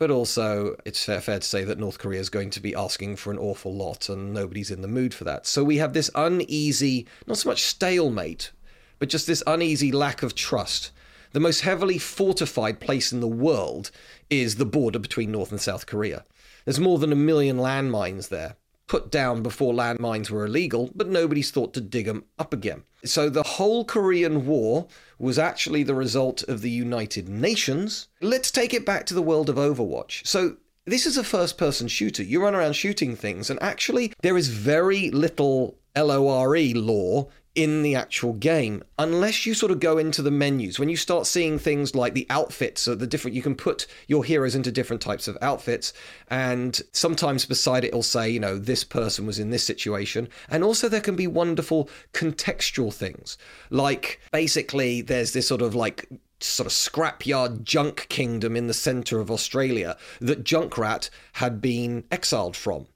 But 0.00 0.10
also, 0.10 0.76
it's 0.86 1.04
fair, 1.04 1.20
fair 1.20 1.40
to 1.40 1.46
say 1.46 1.62
that 1.62 1.78
North 1.78 1.98
Korea 1.98 2.20
is 2.20 2.30
going 2.30 2.48
to 2.50 2.60
be 2.60 2.74
asking 2.74 3.16
for 3.16 3.30
an 3.30 3.38
awful 3.38 3.74
lot, 3.74 4.08
and 4.08 4.32
nobody's 4.32 4.70
in 4.70 4.80
the 4.80 4.88
mood 4.88 5.12
for 5.12 5.24
that. 5.24 5.46
So 5.46 5.62
we 5.62 5.76
have 5.76 5.92
this 5.92 6.10
uneasy, 6.14 7.06
not 7.26 7.36
so 7.36 7.50
much 7.50 7.60
stalemate, 7.64 8.50
but 8.98 9.10
just 9.10 9.26
this 9.26 9.42
uneasy 9.46 9.92
lack 9.92 10.22
of 10.22 10.34
trust. 10.34 10.90
The 11.32 11.40
most 11.40 11.60
heavily 11.60 11.98
fortified 11.98 12.80
place 12.80 13.12
in 13.12 13.20
the 13.20 13.28
world 13.28 13.90
is 14.30 14.54
the 14.54 14.64
border 14.64 14.98
between 14.98 15.32
North 15.32 15.50
and 15.50 15.60
South 15.60 15.84
Korea. 15.84 16.24
There's 16.64 16.80
more 16.80 16.98
than 16.98 17.12
a 17.12 17.16
million 17.16 17.58
landmines 17.58 18.30
there 18.30 18.56
put 18.90 19.08
down 19.08 19.40
before 19.40 19.72
landmines 19.72 20.30
were 20.30 20.44
illegal, 20.44 20.90
but 20.96 21.06
nobody's 21.06 21.52
thought 21.52 21.72
to 21.72 21.80
dig 21.80 22.06
them 22.06 22.24
up 22.40 22.52
again. 22.52 22.82
So 23.04 23.30
the 23.30 23.44
whole 23.44 23.84
Korean 23.84 24.46
War 24.46 24.88
was 25.16 25.38
actually 25.38 25.84
the 25.84 25.94
result 25.94 26.42
of 26.48 26.60
the 26.60 26.70
United 26.70 27.28
Nations. 27.28 28.08
Let's 28.20 28.50
take 28.50 28.74
it 28.74 28.84
back 28.84 29.06
to 29.06 29.14
the 29.14 29.22
world 29.22 29.48
of 29.48 29.54
Overwatch. 29.54 30.26
So 30.26 30.56
this 30.86 31.06
is 31.06 31.16
a 31.16 31.22
first 31.22 31.56
person 31.56 31.86
shooter. 31.86 32.24
You 32.24 32.42
run 32.42 32.56
around 32.56 32.72
shooting 32.72 33.14
things, 33.14 33.48
and 33.48 33.62
actually, 33.62 34.12
there 34.22 34.36
is 34.36 34.48
very 34.48 35.12
little 35.12 35.78
LORE 35.96 36.74
law 36.74 37.28
in 37.54 37.82
the 37.82 37.96
actual 37.96 38.32
game 38.32 38.82
unless 38.98 39.44
you 39.44 39.54
sort 39.54 39.72
of 39.72 39.80
go 39.80 39.98
into 39.98 40.22
the 40.22 40.30
menus. 40.30 40.78
When 40.78 40.88
you 40.88 40.96
start 40.96 41.26
seeing 41.26 41.58
things 41.58 41.94
like 41.94 42.14
the 42.14 42.26
outfits 42.30 42.86
or 42.86 42.94
the 42.94 43.06
different 43.06 43.34
you 43.34 43.42
can 43.42 43.56
put 43.56 43.86
your 44.06 44.24
heroes 44.24 44.54
into 44.54 44.70
different 44.70 45.02
types 45.02 45.26
of 45.26 45.36
outfits 45.42 45.92
and 46.28 46.80
sometimes 46.92 47.46
beside 47.46 47.84
it 47.84 47.88
it'll 47.88 48.02
say 48.02 48.30
you 48.30 48.38
know 48.38 48.56
this 48.56 48.84
person 48.84 49.26
was 49.26 49.38
in 49.38 49.50
this 49.50 49.64
situation. 49.64 50.28
And 50.48 50.62
also 50.62 50.88
there 50.88 51.00
can 51.00 51.16
be 51.16 51.26
wonderful 51.26 51.90
contextual 52.12 52.94
things. 52.94 53.36
Like 53.70 54.20
basically 54.32 55.02
there's 55.02 55.32
this 55.32 55.48
sort 55.48 55.62
of 55.62 55.74
like 55.74 56.08
sort 56.38 56.66
of 56.66 56.72
scrapyard 56.72 57.64
junk 57.64 58.06
kingdom 58.08 58.56
in 58.56 58.66
the 58.66 58.74
center 58.74 59.20
of 59.20 59.30
Australia 59.30 59.96
that 60.20 60.44
Junkrat 60.44 61.10
had 61.34 61.60
been 61.60 62.04
exiled 62.10 62.56
from 62.56 62.86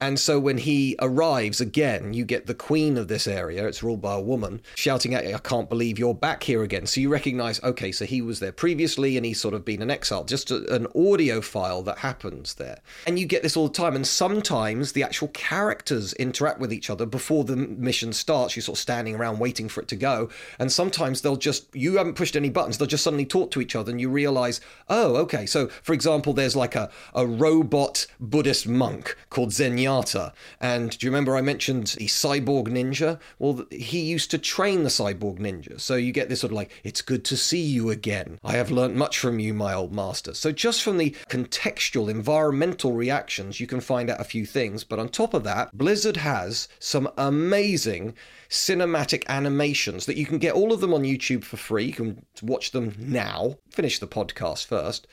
and 0.00 0.20
so 0.20 0.38
when 0.38 0.58
he 0.58 0.94
arrives 1.00 1.60
again, 1.60 2.12
you 2.12 2.26
get 2.26 2.46
the 2.46 2.54
queen 2.54 2.98
of 2.98 3.08
this 3.08 3.26
area, 3.26 3.66
it's 3.66 3.82
ruled 3.82 4.02
by 4.02 4.14
a 4.14 4.20
woman, 4.20 4.60
shouting 4.74 5.14
at 5.14 5.26
you, 5.26 5.34
I 5.34 5.38
can't 5.38 5.70
believe 5.70 5.98
you're 5.98 6.12
back 6.12 6.42
here 6.42 6.62
again. 6.62 6.86
So 6.86 7.00
you 7.00 7.08
recognize, 7.08 7.62
okay, 7.62 7.90
so 7.92 8.04
he 8.04 8.20
was 8.20 8.38
there 8.38 8.52
previously 8.52 9.16
and 9.16 9.24
he's 9.24 9.40
sort 9.40 9.54
of 9.54 9.64
been 9.64 9.80
an 9.80 9.90
exile, 9.90 10.24
just 10.24 10.50
a, 10.50 10.74
an 10.74 10.86
audio 10.94 11.40
file 11.40 11.82
that 11.84 11.98
happens 11.98 12.54
there. 12.54 12.80
And 13.06 13.18
you 13.18 13.24
get 13.24 13.42
this 13.42 13.56
all 13.56 13.68
the 13.68 13.74
time. 13.74 13.96
And 13.96 14.06
sometimes 14.06 14.92
the 14.92 15.02
actual 15.02 15.28
characters 15.28 16.12
interact 16.14 16.60
with 16.60 16.74
each 16.74 16.90
other 16.90 17.06
before 17.06 17.44
the 17.44 17.56
mission 17.56 18.12
starts. 18.12 18.54
You're 18.54 18.64
sort 18.64 18.76
of 18.76 18.82
standing 18.82 19.14
around 19.14 19.38
waiting 19.38 19.68
for 19.68 19.80
it 19.80 19.88
to 19.88 19.96
go. 19.96 20.28
And 20.58 20.70
sometimes 20.70 21.22
they'll 21.22 21.36
just, 21.36 21.74
you 21.74 21.96
haven't 21.96 22.16
pushed 22.16 22.36
any 22.36 22.50
buttons, 22.50 22.76
they'll 22.76 22.86
just 22.86 23.04
suddenly 23.04 23.24
talk 23.26 23.50
to 23.52 23.62
each 23.62 23.74
other 23.74 23.90
and 23.90 24.00
you 24.00 24.10
realize, 24.10 24.60
oh, 24.90 25.16
okay. 25.16 25.46
So 25.46 25.68
for 25.68 25.94
example, 25.94 26.34
there's 26.34 26.54
like 26.54 26.74
a, 26.74 26.90
a 27.14 27.26
robot 27.26 28.06
Buddhist 28.20 28.68
monk 28.68 29.16
called 29.30 29.54
Zenyatta 29.86 30.32
and 30.60 30.96
do 30.96 31.06
you 31.06 31.10
remember 31.10 31.36
I 31.36 31.40
mentioned 31.40 31.88
the 31.98 32.06
cyborg 32.06 32.68
ninja? 32.68 33.20
Well, 33.38 33.64
he 33.70 34.00
used 34.00 34.30
to 34.32 34.38
train 34.38 34.82
the 34.82 34.88
cyborg 34.88 35.38
ninja. 35.38 35.80
So 35.80 35.96
you 35.96 36.12
get 36.12 36.28
this 36.28 36.40
sort 36.40 36.52
of 36.52 36.56
like, 36.56 36.70
it's 36.84 37.02
good 37.02 37.24
to 37.26 37.36
see 37.36 37.62
you 37.62 37.90
again. 37.90 38.38
I 38.44 38.52
have 38.52 38.70
learnt 38.70 38.96
much 38.96 39.18
from 39.18 39.38
you, 39.38 39.54
my 39.54 39.74
old 39.74 39.92
master. 39.92 40.34
So 40.34 40.52
just 40.52 40.82
from 40.82 40.98
the 40.98 41.10
contextual, 41.28 42.08
environmental 42.08 42.92
reactions, 42.92 43.60
you 43.60 43.66
can 43.66 43.80
find 43.80 44.10
out 44.10 44.20
a 44.20 44.24
few 44.24 44.46
things. 44.46 44.84
But 44.84 44.98
on 44.98 45.08
top 45.08 45.34
of 45.34 45.44
that, 45.44 45.76
Blizzard 45.76 46.18
has 46.18 46.68
some 46.78 47.08
amazing 47.16 48.14
cinematic 48.48 49.24
animations 49.28 50.06
that 50.06 50.16
you 50.16 50.26
can 50.26 50.38
get 50.38 50.54
all 50.54 50.72
of 50.72 50.80
them 50.80 50.94
on 50.94 51.02
YouTube 51.02 51.44
for 51.44 51.56
free. 51.56 51.84
You 51.84 51.92
can 51.92 52.24
watch 52.42 52.70
them 52.70 52.94
now. 52.98 53.56
Finish 53.70 53.98
the 53.98 54.06
podcast 54.06 54.66
first. 54.66 55.06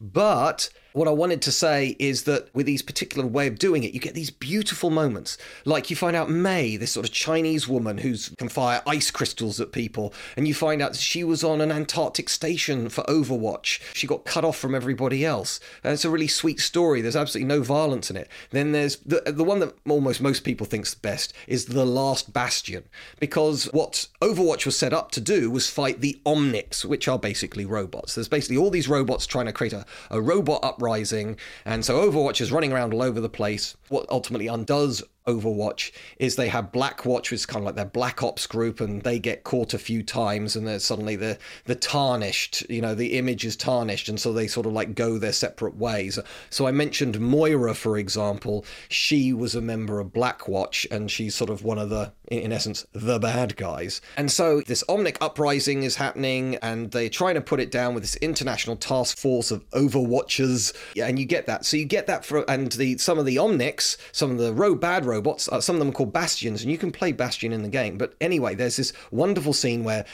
But 0.00 0.70
what 0.92 1.08
I 1.08 1.12
wanted 1.12 1.42
to 1.42 1.52
say 1.52 1.96
is 1.98 2.24
that 2.24 2.54
with 2.54 2.66
these 2.66 2.82
particular 2.82 3.26
way 3.26 3.46
of 3.46 3.58
doing 3.58 3.84
it, 3.84 3.94
you 3.94 4.00
get 4.00 4.14
these 4.14 4.30
beautiful 4.30 4.90
moments. 4.90 5.38
Like 5.64 5.90
you 5.90 5.96
find 5.96 6.16
out 6.16 6.30
Mei, 6.30 6.76
this 6.76 6.92
sort 6.92 7.06
of 7.06 7.12
Chinese 7.12 7.68
woman 7.68 7.98
who 7.98 8.16
can 8.38 8.48
fire 8.48 8.82
ice 8.86 9.10
crystals 9.10 9.60
at 9.60 9.72
people, 9.72 10.12
and 10.36 10.48
you 10.48 10.54
find 10.54 10.82
out 10.82 10.96
she 10.96 11.24
was 11.24 11.44
on 11.44 11.60
an 11.60 11.72
Antarctic 11.72 12.28
station 12.28 12.88
for 12.88 13.04
Overwatch. 13.04 13.80
She 13.94 14.06
got 14.06 14.24
cut 14.24 14.44
off 14.44 14.56
from 14.56 14.74
everybody 14.74 15.24
else. 15.24 15.60
And 15.84 15.92
it's 15.92 16.04
a 16.04 16.10
really 16.10 16.28
sweet 16.28 16.60
story. 16.60 17.00
There's 17.00 17.16
absolutely 17.16 17.48
no 17.48 17.62
violence 17.62 18.10
in 18.10 18.16
it. 18.16 18.28
Then 18.50 18.72
there's 18.72 18.96
the 18.98 19.22
the 19.26 19.44
one 19.44 19.60
that 19.60 19.74
almost 19.88 20.20
most 20.20 20.44
people 20.44 20.66
think's 20.66 20.94
best 20.94 21.32
is 21.46 21.66
the 21.66 21.84
Last 21.84 22.32
Bastion, 22.32 22.84
because 23.18 23.64
what 23.72 24.06
Overwatch 24.20 24.66
was 24.66 24.76
set 24.76 24.92
up 24.92 25.10
to 25.12 25.20
do 25.20 25.50
was 25.50 25.68
fight 25.68 26.00
the 26.00 26.20
Omnics, 26.26 26.84
which 26.84 27.08
are 27.08 27.18
basically 27.18 27.64
robots. 27.64 28.14
There's 28.14 28.28
basically 28.28 28.56
all 28.56 28.70
these 28.70 28.88
robots 28.88 29.26
trying 29.26 29.46
to 29.46 29.52
create 29.52 29.72
a, 29.72 29.84
a 30.10 30.20
robot 30.20 30.64
up 30.64 30.79
uprising. 30.80 31.36
And 31.64 31.84
so 31.84 32.10
Overwatch 32.10 32.40
is 32.40 32.50
running 32.50 32.72
around 32.72 32.94
all 32.94 33.02
over 33.02 33.20
the 33.20 33.28
place. 33.28 33.76
What 33.88 34.06
ultimately 34.08 34.46
undoes 34.46 35.02
Overwatch 35.26 35.92
is 36.18 36.36
they 36.36 36.48
have 36.48 36.72
Blackwatch, 36.72 37.30
which 37.30 37.32
is 37.32 37.46
kind 37.46 37.62
of 37.62 37.66
like 37.66 37.74
their 37.76 37.84
Black 37.84 38.22
Ops 38.22 38.46
group, 38.46 38.80
and 38.80 39.02
they 39.02 39.18
get 39.18 39.44
caught 39.44 39.74
a 39.74 39.78
few 39.78 40.02
times, 40.02 40.56
and 40.56 40.66
then 40.66 40.80
suddenly 40.80 41.16
the 41.16 41.38
the 41.64 41.74
tarnished, 41.74 42.68
you 42.70 42.80
know, 42.80 42.94
the 42.94 43.18
image 43.18 43.44
is 43.44 43.56
tarnished, 43.56 44.08
and 44.08 44.18
so 44.18 44.32
they 44.32 44.46
sort 44.46 44.66
of 44.66 44.72
like 44.72 44.94
go 44.94 45.18
their 45.18 45.32
separate 45.32 45.76
ways. 45.76 46.18
So 46.50 46.66
I 46.66 46.72
mentioned 46.72 47.20
Moira, 47.20 47.74
for 47.74 47.96
example. 47.98 48.64
She 48.88 49.32
was 49.32 49.54
a 49.54 49.60
member 49.60 50.00
of 50.00 50.08
Blackwatch, 50.08 50.90
and 50.90 51.10
she's 51.10 51.34
sort 51.34 51.50
of 51.50 51.64
one 51.64 51.78
of 51.78 51.90
the, 51.90 52.12
in 52.28 52.52
essence, 52.52 52.86
the 52.92 53.18
bad 53.18 53.56
guys. 53.56 54.00
And 54.16 54.30
so 54.30 54.62
this 54.62 54.84
Omnic 54.88 55.16
uprising 55.20 55.82
is 55.82 55.96
happening, 55.96 56.56
and 56.56 56.90
they're 56.90 57.08
trying 57.08 57.34
to 57.34 57.40
put 57.40 57.60
it 57.60 57.70
down 57.70 57.94
with 57.94 58.02
this 58.02 58.16
international 58.16 58.76
task 58.76 59.18
force 59.18 59.50
of 59.50 59.68
Overwatchers, 59.70 60.74
and 61.00 61.18
you 61.18 61.26
get 61.26 61.46
that. 61.46 61.64
So 61.64 61.76
you 61.76 61.84
get 61.84 62.06
that 62.06 62.24
for, 62.24 62.48
and 62.50 62.72
the 62.72 62.98
some 62.98 63.18
of 63.18 63.26
the 63.26 63.36
Omnics, 63.36 63.96
some 64.12 64.30
of 64.32 64.38
the 64.38 64.52
rogue 64.52 64.80
bad 64.80 65.06
robots, 65.10 65.48
uh, 65.48 65.60
some 65.60 65.76
of 65.76 65.80
them 65.80 65.90
are 65.90 65.92
called 65.92 66.12
Bastions, 66.12 66.62
and 66.62 66.70
you 66.70 66.78
can 66.78 66.90
play 66.90 67.12
Bastion 67.12 67.52
in 67.52 67.62
the 67.62 67.68
game. 67.68 67.98
But 67.98 68.14
anyway, 68.20 68.54
there's 68.54 68.76
this 68.76 68.92
wonderful 69.10 69.52
scene 69.52 69.84
where 69.84 70.04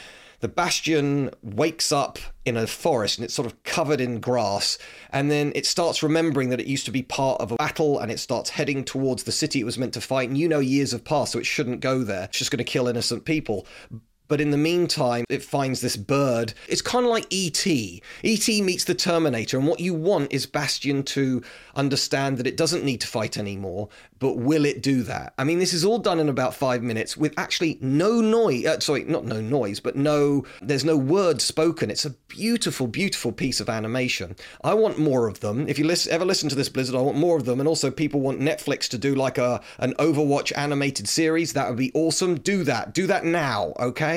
the 0.41 0.49
Bastion 0.49 1.31
wakes 1.43 1.93
up 1.93 2.19
in 2.45 2.57
a 2.57 2.67
forest 2.67 3.19
and 3.19 3.25
it's 3.25 3.35
sort 3.35 3.47
of 3.47 3.63
covered 3.63 4.01
in 4.01 4.21
grass. 4.21 4.79
And 5.11 5.31
then 5.31 5.53
it 5.55 5.67
starts 5.67 6.03
remembering 6.03 6.51
that 6.51 6.61
it 6.61 6.67
used 6.67 6.85
to 6.87 6.91
be 6.91 7.03
part 7.03 7.41
of 7.41 7.53
a 7.53 7.57
battle 7.57 7.99
and 7.99 8.11
it 8.13 8.21
starts 8.21 8.51
heading 8.51 8.85
towards 8.85 9.25
the 9.25 9.33
city 9.33 9.61
it 9.61 9.65
was 9.65 9.79
meant 9.79 9.95
to 9.95 10.01
fight. 10.01 10.29
And 10.29 10.39
you 10.39 10.49
know, 10.49 10.59
years 10.59 10.93
have 10.93 11.05
passed, 11.05 11.33
so 11.33 11.39
it 11.39 11.47
shouldn't 11.47 11.81
go 11.81 12.03
there. 12.03 12.25
It's 12.25 12.39
just 12.39 12.51
going 12.51 12.59
to 12.59 12.65
kill 12.65 12.89
innocent 12.89 13.25
people. 13.25 13.67
But 14.29 14.41
in 14.41 14.51
the 14.51 14.57
meantime, 14.57 15.25
it 15.29 15.43
finds 15.43 15.81
this 15.81 15.97
bird. 15.97 16.55
It's 16.69 16.83
kind 16.83 17.05
of 17.05 17.11
like 17.11 17.27
E.T. 17.31 18.03
E.T. 18.23 18.63
meets 18.63 18.85
the 18.85 18.95
Terminator, 18.95 19.59
and 19.59 19.67
what 19.67 19.81
you 19.81 19.95
want 19.95 20.33
is 20.33 20.47
Bastion 20.47 21.03
to 21.05 21.43
understand 21.75 22.39
that 22.39 22.47
it 22.47 22.57
doesn't 22.57 22.85
need 22.85 23.01
to 23.03 23.07
fight 23.07 23.37
anymore, 23.37 23.89
but 24.19 24.39
will 24.39 24.65
it 24.65 24.83
do 24.83 25.03
that? 25.03 25.35
I 25.39 25.45
mean, 25.45 25.59
this 25.59 25.73
is 25.73 25.85
all 25.85 25.99
done 25.99 26.19
in 26.19 26.29
about 26.29 26.55
five 26.55 26.83
minutes 26.83 27.17
with 27.17 27.35
actually 27.37 27.79
no 27.81 28.21
noise. 28.21 28.67
Uh, 28.67 28.81
sorry, 28.81 29.05
not 29.05 29.25
no 29.25 29.41
noise, 29.41 29.81
but 29.81 29.97
no, 29.97 30.45
there's 30.63 30.85
no 30.85 30.97
word 30.97 31.41
spoken. 31.41 31.91
It's 31.91 32.05
a 32.05 32.11
beautiful, 32.29 32.87
beautiful 32.87 33.33
piece 33.33 33.61
of 33.61 33.69
animation. 33.69 34.37
I 34.65 34.75
want 34.75 34.99
more 34.99 35.29
of 35.29 35.41
them. 35.41 35.69
If 35.69 35.79
you 35.79 35.85
listen, 35.85 36.13
ever 36.13 36.25
listen 36.25 36.49
to 36.49 36.55
this 36.55 36.69
Blizzard, 36.69 36.97
I 36.97 37.01
want 37.01 37.19
more 37.19 37.37
of 37.37 37.45
them. 37.45 37.61
And 37.61 37.69
also, 37.69 37.91
people 37.91 38.21
want 38.21 38.41
Netflix 38.41 38.89
to 38.89 38.99
do 38.99 39.15
like 39.15 39.39
a 39.39 39.61
an 39.79 39.95
Overwatch 39.95 40.53
animated 40.57 41.09
series. 41.09 41.53
That 41.53 41.69
would 41.69 41.79
be 41.79 41.93
awesome. 41.95 42.37
Do 42.37 42.65
that. 42.65 42.95
Do 42.95 43.07
that 43.07 43.25
now, 43.25 43.75
okay? 43.79 44.16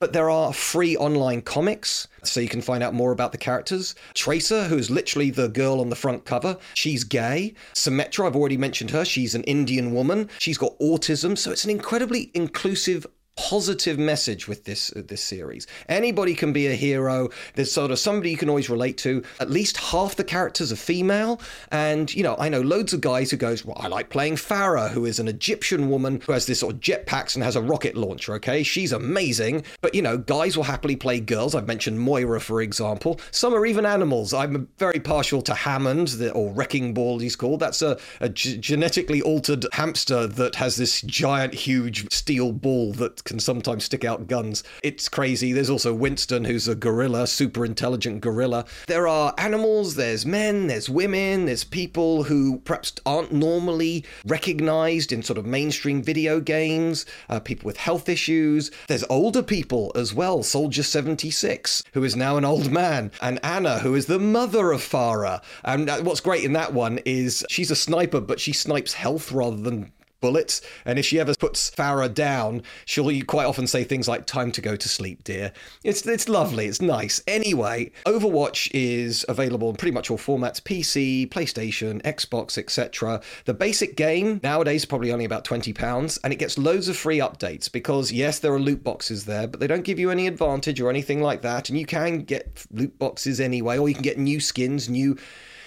But 0.00 0.14
there 0.14 0.30
are 0.30 0.54
free 0.54 0.96
online 0.96 1.42
comics, 1.42 2.08
so 2.24 2.40
you 2.40 2.48
can 2.48 2.62
find 2.62 2.82
out 2.82 2.94
more 2.94 3.12
about 3.12 3.32
the 3.32 3.38
characters. 3.38 3.94
Tracer, 4.14 4.64
who 4.64 4.78
is 4.78 4.90
literally 4.90 5.28
the 5.28 5.48
girl 5.48 5.78
on 5.78 5.90
the 5.90 5.96
front 5.96 6.24
cover, 6.24 6.56
she's 6.72 7.04
gay. 7.04 7.52
Symmetra, 7.74 8.26
I've 8.26 8.34
already 8.34 8.56
mentioned 8.56 8.90
her, 8.92 9.04
she's 9.04 9.34
an 9.34 9.44
Indian 9.44 9.92
woman. 9.92 10.30
She's 10.38 10.56
got 10.56 10.78
autism, 10.78 11.36
so 11.36 11.50
it's 11.50 11.64
an 11.64 11.70
incredibly 11.70 12.30
inclusive 12.32 13.06
positive 13.40 13.98
message 13.98 14.46
with 14.46 14.64
this 14.64 14.92
uh, 14.94 15.02
this 15.06 15.22
series. 15.22 15.66
Anybody 15.88 16.34
can 16.34 16.52
be 16.52 16.66
a 16.66 16.74
hero. 16.74 17.30
There's 17.54 17.72
sort 17.72 17.90
of 17.90 17.98
somebody 17.98 18.30
you 18.30 18.36
can 18.36 18.50
always 18.50 18.68
relate 18.68 18.98
to. 18.98 19.22
At 19.40 19.50
least 19.50 19.78
half 19.78 20.16
the 20.16 20.24
characters 20.24 20.70
are 20.72 20.76
female, 20.76 21.40
and 21.70 22.12
you 22.14 22.22
know 22.22 22.36
I 22.38 22.50
know 22.50 22.60
loads 22.60 22.92
of 22.92 23.00
guys 23.00 23.30
who 23.30 23.38
goes, 23.38 23.64
well, 23.64 23.78
I 23.80 23.88
like 23.88 24.10
playing 24.10 24.36
Pharah, 24.36 24.90
who 24.90 25.06
is 25.06 25.18
an 25.18 25.26
Egyptian 25.26 25.88
woman 25.88 26.20
who 26.26 26.32
has 26.32 26.46
this 26.46 26.60
sort 26.60 26.74
of 26.74 26.80
jetpacks 26.80 27.34
and 27.34 27.42
has 27.42 27.56
a 27.56 27.62
rocket 27.62 27.96
launcher. 27.96 28.34
Okay, 28.34 28.62
she's 28.62 28.92
amazing. 28.92 29.64
But 29.80 29.94
you 29.94 30.02
know, 30.02 30.18
guys 30.18 30.56
will 30.56 30.64
happily 30.64 30.96
play 30.96 31.18
girls. 31.20 31.54
I've 31.54 31.66
mentioned 31.66 31.98
Moira, 31.98 32.40
for 32.40 32.60
example. 32.60 33.20
Some 33.30 33.54
are 33.54 33.64
even 33.64 33.86
animals. 33.86 34.34
I'm 34.34 34.68
very 34.78 35.00
partial 35.00 35.40
to 35.42 35.54
Hammond, 35.54 36.08
the, 36.08 36.30
or 36.32 36.52
Wrecking 36.52 36.92
Ball, 36.92 37.18
he's 37.18 37.36
called. 37.36 37.60
That's 37.60 37.80
a, 37.80 37.98
a 38.20 38.28
g- 38.28 38.58
genetically 38.58 39.22
altered 39.22 39.66
hamster 39.72 40.26
that 40.26 40.56
has 40.56 40.76
this 40.76 41.00
giant, 41.02 41.54
huge 41.54 42.12
steel 42.12 42.52
ball 42.52 42.92
that 42.94 43.24
can 43.30 43.38
sometimes 43.38 43.84
stick 43.84 44.04
out 44.04 44.26
guns. 44.26 44.64
It's 44.82 45.08
crazy. 45.08 45.52
There's 45.52 45.70
also 45.70 45.94
Winston, 45.94 46.44
who's 46.44 46.66
a 46.66 46.74
gorilla, 46.74 47.28
super 47.28 47.64
intelligent 47.64 48.20
gorilla. 48.22 48.64
There 48.88 49.06
are 49.06 49.32
animals, 49.38 49.94
there's 49.94 50.26
men, 50.26 50.66
there's 50.66 50.90
women, 50.90 51.46
there's 51.46 51.62
people 51.62 52.24
who 52.24 52.58
perhaps 52.58 52.92
aren't 53.06 53.32
normally 53.32 54.04
recognized 54.26 55.12
in 55.12 55.22
sort 55.22 55.38
of 55.38 55.46
mainstream 55.46 56.02
video 56.02 56.40
games, 56.40 57.06
uh, 57.28 57.38
people 57.38 57.66
with 57.66 57.76
health 57.76 58.08
issues. 58.08 58.72
There's 58.88 59.04
older 59.08 59.44
people 59.44 59.92
as 59.94 60.12
well, 60.12 60.42
Soldier 60.42 60.82
76, 60.82 61.84
who 61.92 62.02
is 62.02 62.16
now 62.16 62.36
an 62.36 62.44
old 62.44 62.72
man, 62.72 63.12
and 63.22 63.38
Ana, 63.44 63.78
who 63.78 63.94
is 63.94 64.06
the 64.06 64.18
mother 64.18 64.72
of 64.72 64.80
Pharah. 64.80 65.40
And 65.64 65.88
uh, 65.88 66.02
what's 66.02 66.20
great 66.20 66.42
in 66.42 66.54
that 66.54 66.72
one 66.72 66.98
is 67.04 67.44
she's 67.48 67.70
a 67.70 67.76
sniper, 67.76 68.20
but 68.20 68.40
she 68.40 68.52
snipes 68.52 68.94
health 68.94 69.30
rather 69.30 69.56
than 69.56 69.92
bullets. 70.20 70.60
And 70.84 70.98
if 70.98 71.06
she 71.06 71.18
ever 71.20 71.34
puts 71.34 71.70
Pharah 71.70 72.12
down, 72.12 72.62
she'll 72.84 73.10
quite 73.24 73.46
often 73.46 73.66
say 73.66 73.84
things 73.84 74.08
like, 74.08 74.26
Time 74.26 74.52
to 74.52 74.60
go 74.60 74.76
to 74.76 74.88
sleep, 74.88 75.24
dear. 75.24 75.52
It's, 75.82 76.06
it's 76.06 76.28
lovely, 76.28 76.66
it's 76.66 76.80
nice. 76.80 77.22
Anyway, 77.26 77.90
Overwatch 78.06 78.70
is 78.72 79.24
available 79.28 79.70
in 79.70 79.76
pretty 79.76 79.92
much 79.92 80.10
all 80.10 80.18
formats 80.18 80.60
PC, 80.60 81.28
PlayStation, 81.28 82.00
Xbox, 82.02 82.58
etc. 82.58 83.20
The 83.46 83.54
basic 83.54 83.96
game 83.96 84.40
nowadays 84.42 84.82
is 84.82 84.86
probably 84.86 85.12
only 85.12 85.24
about 85.24 85.44
£20, 85.44 86.18
and 86.22 86.32
it 86.32 86.36
gets 86.36 86.58
loads 86.58 86.88
of 86.88 86.96
free 86.96 87.18
updates 87.18 87.70
because, 87.70 88.12
yes, 88.12 88.38
there 88.38 88.52
are 88.52 88.60
loot 88.60 88.84
boxes 88.84 89.24
there, 89.24 89.46
but 89.46 89.60
they 89.60 89.66
don't 89.66 89.84
give 89.84 89.98
you 89.98 90.10
any 90.10 90.26
advantage 90.26 90.80
or 90.80 90.90
anything 90.90 91.20
like 91.20 91.42
that. 91.42 91.68
And 91.68 91.78
you 91.78 91.86
can 91.86 92.22
get 92.22 92.64
loot 92.70 92.98
boxes 92.98 93.40
anyway, 93.40 93.78
or 93.78 93.88
you 93.88 93.94
can 93.94 94.02
get 94.02 94.18
new 94.18 94.40
skins, 94.40 94.88
new 94.88 95.16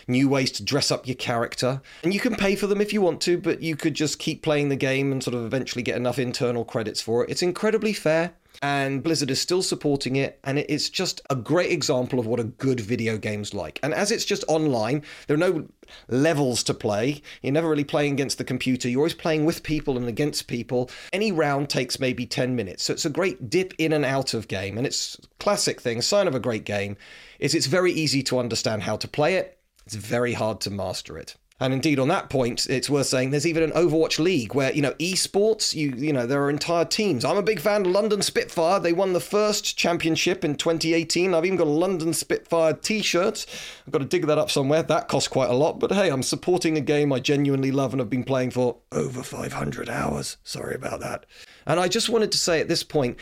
new 0.08 0.28
ways 0.30 0.52
to 0.54 0.64
dress 0.64 0.92
up 0.92 1.08
your 1.08 1.16
character. 1.16 1.82
And 2.04 2.14
you 2.14 2.20
can 2.20 2.36
pay 2.36 2.56
for 2.56 2.68
them 2.68 2.82
if 2.82 2.94
you 2.94 3.02
want 3.02 3.22
to, 3.22 3.38
but 3.38 3.62
you 3.62 3.76
could 3.76 3.94
just 3.94 4.20
keep 4.20 4.42
playing 4.42 4.70
the 4.70 4.76
game 4.76 5.12
and 5.12 5.24
sort 5.24 5.36
of 5.36 5.46
eventually 5.46 5.84
get 5.84 5.96
enough 5.96 6.20
internal 6.20 6.66
credits 6.66 7.02
for 7.02 7.24
it. 7.24 7.30
It's 7.30 7.42
incredibly 7.42 7.94
fair. 7.94 8.34
And 8.62 9.04
Blizzard 9.04 9.32
is 9.32 9.42
still 9.42 9.62
supporting 9.62 10.16
it, 10.16 10.40
and 10.44 10.60
it's 10.60 10.90
just 10.90 11.22
a 11.30 11.36
great 11.36 11.72
example 11.72 12.20
of 12.20 12.28
what 12.28 12.40
a 12.40 12.46
good 12.46 12.80
video 12.80 13.18
game's 13.18 13.54
like. 13.54 13.80
And 13.82 13.94
as 13.94 14.12
it's 14.12 14.26
just 14.26 14.44
online, 14.48 15.04
there 15.28 15.36
are 15.36 15.38
no 15.38 15.68
levels 16.08 16.64
to 16.64 16.74
play. 16.74 17.22
You're 17.42 17.52
never 17.52 17.70
really 17.70 17.84
playing 17.84 18.14
against 18.14 18.38
the 18.38 18.44
computer. 18.44 18.88
You're 18.88 19.02
always 19.02 19.16
playing 19.16 19.46
with 19.46 19.64
people 19.64 19.98
and 19.98 20.08
against 20.08 20.48
people. 20.48 20.90
Any 21.12 21.32
round 21.32 21.70
takes 21.70 22.00
maybe 22.00 22.26
10 22.26 22.56
minutes. 22.56 22.84
So 22.84 22.94
it's 22.94 23.06
a 23.06 23.10
great 23.10 23.50
dip 23.50 23.74
in 23.80 23.92
and 23.92 24.06
out 24.06 24.34
of 24.34 24.48
game. 24.48 24.78
And 24.78 24.86
it's 24.86 25.18
classic 25.40 25.82
thing, 25.82 26.02
sign 26.02 26.28
of 26.28 26.36
a 26.36 26.40
great 26.40 26.64
game, 26.64 26.96
is 27.40 27.56
it's 27.56 27.66
very 27.66 27.92
easy 27.92 28.24
to 28.24 28.40
understand 28.40 28.84
how 28.84 28.98
to 28.98 29.08
play 29.08 29.36
it 29.36 29.60
it's 29.86 29.96
very 29.96 30.34
hard 30.34 30.62
to 30.62 30.70
master 30.70 31.18
it. 31.18 31.36
And 31.60 31.72
indeed, 31.74 32.00
on 32.00 32.10
that 32.10 32.30
point, 32.30 32.66
it's 32.68 32.90
worth 32.90 33.06
saying 33.06 33.30
there's 33.30 33.48
even 33.48 33.64
an 33.64 33.72
Overwatch 33.72 34.20
League 34.20 34.54
where, 34.54 34.74
you 34.74 34.82
know, 34.82 34.92
esports, 34.94 35.74
you 35.74 35.94
you 35.96 36.12
know, 36.12 36.26
there 36.26 36.44
are 36.44 36.50
entire 36.50 36.84
teams. 36.84 37.24
I'm 37.24 37.38
a 37.38 37.44
big 37.44 37.60
fan 37.60 37.86
of 37.86 37.92
London 37.92 38.22
Spitfire. 38.22 38.82
They 38.82 38.92
won 38.92 39.14
the 39.14 39.22
first 39.22 39.78
championship 39.78 40.44
in 40.44 40.56
2018. 40.56 41.34
I've 41.34 41.46
even 41.46 41.58
got 41.58 41.68
a 41.68 41.70
London 41.70 42.12
Spitfire 42.14 42.74
t 42.74 43.02
shirt. 43.02 43.46
I've 43.88 43.94
got 43.94 44.00
to 44.00 44.06
dig 44.06 44.26
that 44.26 44.38
up 44.38 44.52
somewhere. 44.52 44.84
That 44.84 45.08
costs 45.08 45.30
quite 45.30 45.50
a 45.50 45.56
lot. 45.56 45.80
But 45.80 45.94
hey, 45.94 46.10
I'm 46.10 46.24
supporting 46.24 46.76
a 46.78 46.82
game 46.82 47.14
I 47.14 47.20
genuinely 47.20 47.72
love 47.72 47.94
and 47.94 48.02
have 48.02 48.10
been 48.10 48.26
playing 48.26 48.52
for 48.52 48.78
over 48.92 49.24
500 49.24 49.90
hours. 49.90 50.38
Sorry 50.44 50.76
about 50.76 51.00
that. 51.00 51.26
And 51.66 51.80
I 51.80 51.88
just 51.88 52.10
wanted 52.10 52.32
to 52.34 52.38
say 52.38 52.60
at 52.60 52.68
this 52.68 52.84
point, 52.84 53.18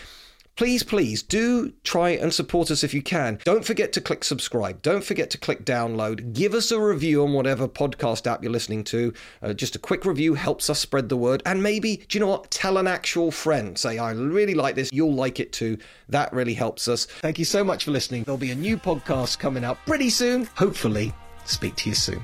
please, 0.62 0.84
please 0.84 1.24
do 1.24 1.74
try 1.84 2.12
and 2.12 2.32
support 2.32 2.70
us 2.70 2.84
if 2.84 2.94
you 2.94 3.02
can. 3.02 3.40
Don't 3.44 3.66
forget 3.66 3.92
to 3.94 4.00
click 4.00 4.24
subscribe. 4.24 4.80
Don't 4.84 5.04
forget 5.04 5.32
to 5.32 5.40
click 5.40 5.66
download. 5.66 6.34
Give 6.34 6.54
us 6.54 6.70
a 6.70 6.80
review 6.80 7.24
on 7.24 7.34
whatever 7.34 7.68
podcast 7.68 8.28
app 8.28 8.44
you're 8.44 8.52
listening 8.52 8.84
to. 8.84 9.12
Uh, 9.42 9.54
just 9.54 9.76
a 9.76 9.80
quick 9.80 10.06
review 10.06 10.36
helps 10.36 10.70
us 10.70 10.78
spread 10.78 11.10
the 11.10 11.18
word. 11.18 11.42
And 11.48 11.64
maybe, 11.64 11.98
do 12.08 12.16
you 12.16 12.20
know 12.20 12.28
what? 12.28 12.52
Tell 12.52 12.78
an 12.78 12.86
actual 12.86 13.32
friend. 13.32 13.76
Say, 13.76 13.98
I 13.98 14.12
really 14.12 14.54
like 14.54 14.76
this. 14.76 14.92
You'll 14.94 15.16
like 15.16 15.40
it 15.40 15.52
too. 15.52 15.80
That 16.10 16.32
really 16.32 16.54
helps 16.54 16.88
us. 16.88 17.06
Thank 17.06 17.40
you 17.40 17.46
so 17.46 17.64
much 17.64 17.86
for 17.86 17.90
listening. 17.90 18.22
There'll 18.26 18.38
be 18.38 18.52
a 18.52 18.56
new 18.56 18.78
podcast 18.78 19.40
coming 19.40 19.66
out 19.66 19.80
pretty 19.88 20.12
soon. 20.12 20.46
Hopefully, 20.54 21.12
speak 21.44 21.76
to 21.78 21.90
you 21.90 21.96
soon. 21.96 22.24